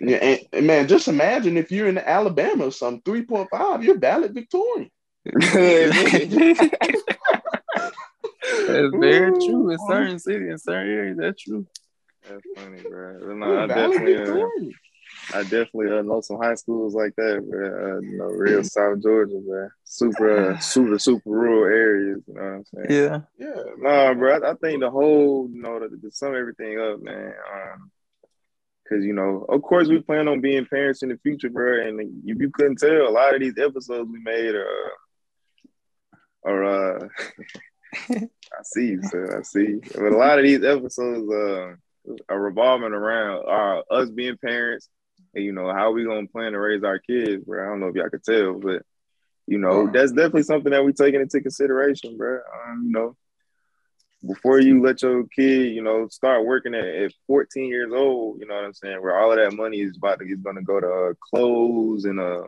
yeah, 0.00 0.16
and, 0.16 0.40
and, 0.52 0.66
man, 0.66 0.88
just 0.88 1.08
imagine 1.08 1.56
if 1.56 1.72
you're 1.72 1.88
in 1.88 1.98
Alabama 1.98 2.66
or 2.66 2.72
something, 2.72 3.02
three 3.04 3.24
point 3.24 3.48
five, 3.50 3.82
you're 3.82 3.98
valedictorian. 3.98 4.90
That's 5.24 5.42
very 8.92 9.32
true 9.32 9.70
in 9.70 9.78
certain 9.88 10.18
cities, 10.18 10.50
in 10.50 10.58
certain 10.58 10.90
areas. 10.90 11.16
That's 11.18 11.42
true. 11.42 11.66
That's 12.28 12.42
funny, 12.56 12.82
bro. 12.82 13.34
No, 13.34 13.62
I 13.62 13.66
definitely, 13.66 14.16
uh, 14.16 14.46
I 15.32 15.42
definitely 15.42 15.96
uh, 15.96 16.02
know 16.02 16.20
some 16.20 16.38
high 16.40 16.54
schools 16.54 16.94
like 16.94 17.14
that, 17.16 17.44
bro. 17.48 17.66
Uh, 17.66 18.00
you 18.00 18.18
know, 18.18 18.26
real 18.26 18.62
South 18.62 19.02
Georgia, 19.02 19.40
man. 19.44 19.70
Super, 19.84 20.52
uh, 20.52 20.58
super, 20.60 20.98
super 20.98 21.30
rural 21.30 21.64
areas. 21.64 22.22
You 22.26 22.34
know 22.34 22.42
what 22.42 22.50
I'm 22.50 22.64
saying? 22.64 22.86
Yeah, 22.90 23.20
yeah. 23.38 23.62
No, 23.78 24.14
bro. 24.14 24.38
I, 24.38 24.50
I 24.50 24.54
think 24.54 24.80
the 24.80 24.90
whole, 24.90 25.48
you 25.50 25.62
know, 25.62 25.78
to, 25.78 25.88
to 25.88 26.10
sum 26.10 26.34
everything 26.34 26.78
up, 26.80 27.00
man. 27.02 27.32
Um, 27.52 27.90
Cause 28.88 29.02
you 29.02 29.14
know, 29.14 29.46
of 29.48 29.62
course, 29.62 29.88
we 29.88 30.00
plan 30.00 30.28
on 30.28 30.42
being 30.42 30.66
parents 30.66 31.02
in 31.02 31.08
the 31.08 31.16
future, 31.16 31.48
bro. 31.48 31.88
And 31.88 32.00
if 32.26 32.38
you 32.38 32.50
couldn't 32.50 32.76
tell, 32.76 33.08
a 33.08 33.08
lot 33.08 33.34
of 33.34 33.40
these 33.40 33.58
episodes 33.58 34.10
we 34.12 34.20
made 34.20 34.54
are, 34.54 34.92
are 36.44 36.64
uh, 36.64 37.08
I 38.10 38.62
see 38.62 38.88
you, 38.88 39.02
sir. 39.04 39.38
I 39.38 39.42
see. 39.42 39.80
But 39.94 40.12
a 40.12 40.16
lot 40.16 40.38
of 40.38 40.44
these 40.44 40.62
episodes 40.62 41.30
uh, 41.30 41.74
are 42.28 42.40
revolving 42.40 42.92
around 42.92 43.44
uh, 43.48 43.94
us 43.94 44.10
being 44.10 44.36
parents 44.36 44.88
and 44.88 45.03
you 45.42 45.52
know 45.52 45.72
how 45.72 45.92
we 45.92 46.04
gonna 46.04 46.26
plan 46.26 46.52
to 46.52 46.60
raise 46.60 46.84
our 46.84 46.98
kids, 46.98 47.44
bro. 47.44 47.64
I 47.64 47.68
don't 47.68 47.80
know 47.80 47.88
if 47.88 47.94
y'all 47.94 48.10
could 48.10 48.24
tell, 48.24 48.54
but 48.54 48.82
you 49.46 49.58
know 49.58 49.86
that's 49.90 50.12
definitely 50.12 50.44
something 50.44 50.72
that 50.72 50.84
we 50.84 50.92
taking 50.92 51.20
into 51.20 51.40
consideration, 51.40 52.16
bro. 52.16 52.40
Um, 52.66 52.84
you 52.86 52.92
know, 52.92 53.16
before 54.26 54.60
you 54.60 54.82
let 54.82 55.02
your 55.02 55.24
kid, 55.28 55.72
you 55.72 55.82
know, 55.82 56.08
start 56.08 56.46
working 56.46 56.74
at, 56.74 56.84
at 56.84 57.12
14 57.26 57.68
years 57.68 57.92
old, 57.92 58.40
you 58.40 58.46
know 58.46 58.54
what 58.54 58.64
I'm 58.64 58.74
saying, 58.74 59.02
where 59.02 59.18
all 59.18 59.32
of 59.32 59.38
that 59.38 59.56
money 59.56 59.80
is 59.80 59.96
about 59.96 60.18
to 60.20 60.24
is 60.26 60.40
gonna 60.40 60.62
go 60.62 60.80
to 60.80 60.88
uh, 60.88 61.12
clothes 61.30 62.04
and 62.04 62.20
uh 62.20 62.44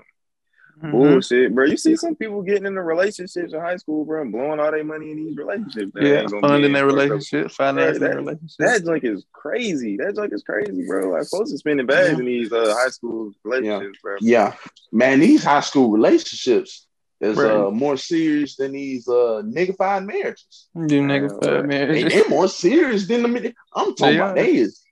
Mm-hmm. 0.83 0.91
Bullshit, 0.91 1.55
bro. 1.55 1.65
You 1.65 1.77
see 1.79 1.97
some 1.97 2.15
people 2.15 2.43
getting 2.43 2.67
into 2.67 2.83
relationships 2.83 3.55
in 3.55 3.61
high 3.61 3.77
school, 3.77 4.05
bro, 4.05 4.23
and 4.23 4.33
blowing 4.33 4.61
all 4.61 4.71
their 4.71 4.85
money 4.85 5.11
in 5.11 5.17
these 5.17 5.37
relationships. 5.37 5.91
yeah, 5.95 6.27
funding 6.43 6.73
their 6.73 6.85
relationship, 6.85 7.51
financing 7.51 8.03
their 8.03 8.17
relationship. 8.17 8.57
That 8.59 8.85
junk 8.85 9.05
is 9.05 9.25
crazy. 9.33 9.97
That 9.97 10.17
junk 10.17 10.35
is 10.35 10.43
crazy, 10.43 10.87
bro. 10.87 11.11
Like 11.11 11.27
folks 11.29 11.53
are 11.55 11.57
spending 11.57 11.87
bags 11.87 12.13
yeah. 12.13 12.19
in 12.19 12.25
these 12.27 12.53
uh, 12.53 12.75
high 12.77 12.91
school 12.91 13.33
relationships, 13.43 13.97
yeah. 13.97 14.03
bro. 14.03 14.17
Yeah, 14.21 14.55
man, 14.93 15.21
these 15.21 15.43
high 15.43 15.61
school 15.61 15.91
relationships 15.91 16.87
is 17.23 17.39
uh, 17.39 17.71
more 17.71 17.97
serious 17.97 18.57
than 18.57 18.73
these 18.73 19.09
uh 19.09 19.41
niggified 19.47 20.05
marriages. 20.05 20.69
Do 20.75 21.01
niggified 21.01 21.67
marriages? 21.67 22.13
They, 22.13 22.21
are 22.21 22.29
more 22.29 22.49
serious 22.49 23.09
than 23.09 23.23
the. 23.23 23.55
I'm 23.75 23.95
talking 23.95 24.17
about 24.17 24.35
they 24.35 24.57
is 24.57 24.83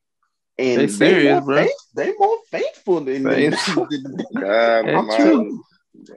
and 0.58 0.80
they 0.80 0.88
serious, 0.88 1.24
they 1.24 1.32
more 1.32 1.40
bro. 1.42 1.62
Faith, 1.62 1.72
they 1.94 2.12
more 2.18 2.38
faithful 2.50 3.00
than, 3.00 3.22
than 3.24 3.50
God, 4.34 4.88
I'm 4.88 5.10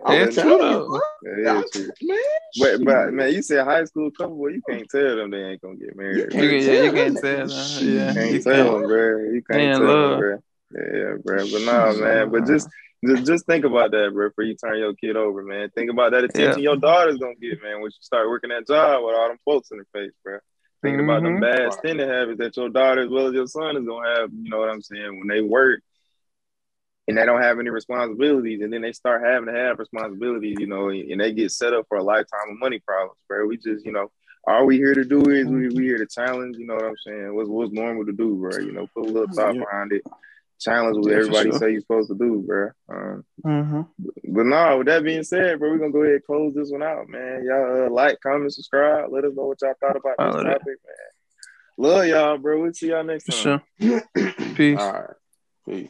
that's 0.08 0.36
true. 0.36 1.00
That 1.24 1.63
is 1.63 1.72
true. 1.72 2.18
But, 2.60 2.84
but 2.84 3.13
man, 3.13 3.34
you 3.34 3.42
said 3.42 3.66
high 3.66 3.84
school 3.86 4.12
couple, 4.12 4.38
well, 4.38 4.52
you 4.52 4.62
can't 4.68 4.90
tell 4.90 5.16
them 5.16 5.32
they 5.32 5.44
ain't 5.44 5.62
gonna 5.62 5.76
get 5.76 5.96
married. 5.96 6.18
You 6.18 6.28
can't, 6.28 6.63
yeah, 6.63 6.84
you 6.84 6.92
can't 6.92 7.18
tell 7.18 7.48
them. 7.48 7.50
Yeah, 7.50 8.08
you 8.08 8.13
can't 8.13 8.32
you 8.32 8.42
tell 8.42 8.80
them, 8.80 8.88
bro. 8.88 9.20
You 9.20 9.44
can't 9.50 9.78
tell 9.78 10.10
them, 10.10 10.20
bro. 10.20 10.44
Yeah, 10.74 11.13
bro. 11.24 11.38
But 11.52 11.62
nah, 11.62 11.94
man. 11.94 12.32
But 12.32 12.46
just 12.46 12.70
just 13.06 13.26
just 13.26 13.46
think 13.46 13.66
about 13.66 13.92
that, 13.92 14.12
bro. 14.13 14.30
Before 14.30 14.44
you 14.44 14.56
turn 14.56 14.80
your 14.80 14.94
kid 14.96 15.16
over, 15.16 15.44
man. 15.44 15.70
Think 15.76 15.92
about 15.92 16.12
that 16.12 16.24
attention 16.24 16.60
yeah. 16.60 16.72
your 16.72 16.78
daughter's 16.78 17.18
gonna 17.18 17.36
get, 17.36 17.62
man. 17.62 17.76
When 17.76 17.92
you 17.92 17.98
start 18.02 18.28
working 18.28 18.50
that 18.50 18.68
job 18.68 19.04
with 19.04 19.16
all 19.16 19.28
them 19.28 19.38
folks 19.46 19.72
in 19.72 19.78
the 19.78 19.86
face, 19.94 20.12
bro. 20.24 20.40
Thinking 20.82 21.06
mm-hmm. 21.06 21.10
about 21.10 21.24
the 21.24 21.40
bad 21.40 21.74
spending 21.74 22.08
habits 22.08 22.40
that 22.40 22.58
your 22.58 22.70
daughter 22.70 23.02
as 23.02 23.10
well 23.10 23.28
as 23.28 23.34
your 23.34 23.48
son 23.48 23.78
is 23.78 23.86
gonna 23.86 24.10
have. 24.10 24.30
You 24.34 24.50
know 24.50 24.60
what 24.60 24.70
I'm 24.70 24.82
saying? 24.82 25.20
When 25.20 25.28
they 25.28 25.42
work 25.42 25.82
and 27.08 27.17
they 27.17 27.26
don't 27.26 27.41
have 27.41 27.60
any 27.60 27.70
responsibilities, 27.70 28.62
and 28.62 28.72
then 28.72 28.82
they 28.82 28.91
start 28.91 29.24
having 29.24 29.48
to 29.48 29.60
have 29.60 29.80
responsibilities, 29.80 30.58
you 30.60 30.67
know, 30.67 30.89
and 30.89 31.20
they 31.20 31.32
get 31.32 31.52
set 31.52 31.74
up 31.74 31.86
for 31.88 31.98
a 31.98 32.04
lifetime 32.04 32.50
of 32.50 32.60
money 32.60 32.80
problems, 32.80 33.17
bro. 33.28 33.46
We 33.46 33.58
just, 33.58 33.86
you 33.86 33.93
know, 33.93 34.12
all 34.46 34.65
we 34.65 34.78
here 34.78 34.93
to 34.93 35.04
do 35.04 35.30
is 35.30 35.48
we 35.48 35.70
we 35.70 35.84
here 35.84 35.98
to 35.98 36.06
challenge, 36.06 36.58
you 36.58 36.65
know 36.65 36.76
what 36.76 36.86
I'm 36.86 36.96
saying? 37.06 37.36
What's 37.36 37.50
what's 37.50 37.72
normal 37.72 38.06
to 38.06 38.12
do, 38.12 38.36
bro? 38.36 38.58
You 38.58 38.72
know, 38.72 38.88
put 38.93 39.06
a 39.06 39.12
little 39.12 39.34
thought 39.34 39.56
behind 39.56 39.93
it, 39.93 40.04
challenge 40.60 40.98
what 40.98 41.13
everybody 41.13 41.50
sure. 41.52 41.60
say 41.60 41.72
you're 41.72 41.82
supposed 41.82 42.10
to 42.10 42.17
do, 42.17 42.43
bro. 42.46 42.70
Um, 42.89 43.26
mm-hmm. 43.46 43.82
But 44.34 44.46
no, 44.46 44.78
with 44.78 44.88
that 44.88 45.04
being 45.04 45.24
said, 45.24 45.60
bro, 45.60 45.70
we're 45.70 45.78
gonna 45.78 45.91
go 45.91 46.02
ahead 46.02 46.15
and 46.15 46.26
close 46.26 46.54
this 46.54 46.72
one 46.72 46.84
out, 46.84 47.10
man. 47.10 47.46
Y'all 47.46 47.88
uh, 47.88 47.89
like, 47.89 48.20
comment, 48.22 48.54
subscribe. 48.54 49.12
Let 49.12 49.26
us 49.26 49.34
know 49.36 49.46
what 49.46 49.62
y'all 49.62 49.74
thought 49.80 49.96
about 49.96 50.17
this 50.17 50.43
topic, 50.43 50.65
man. 50.65 51.08
Love 51.78 52.08
y'all, 52.08 52.38
bro. 52.38 52.62
We'll 52.62 52.74
see 52.74 52.89
y'all 52.89 53.04
next 53.04 53.26
time. 53.26 53.62
Sure. 53.80 54.04
Peace. 54.56 54.80
All 54.80 54.93
right. 54.93 55.10
Peace. 55.65 55.89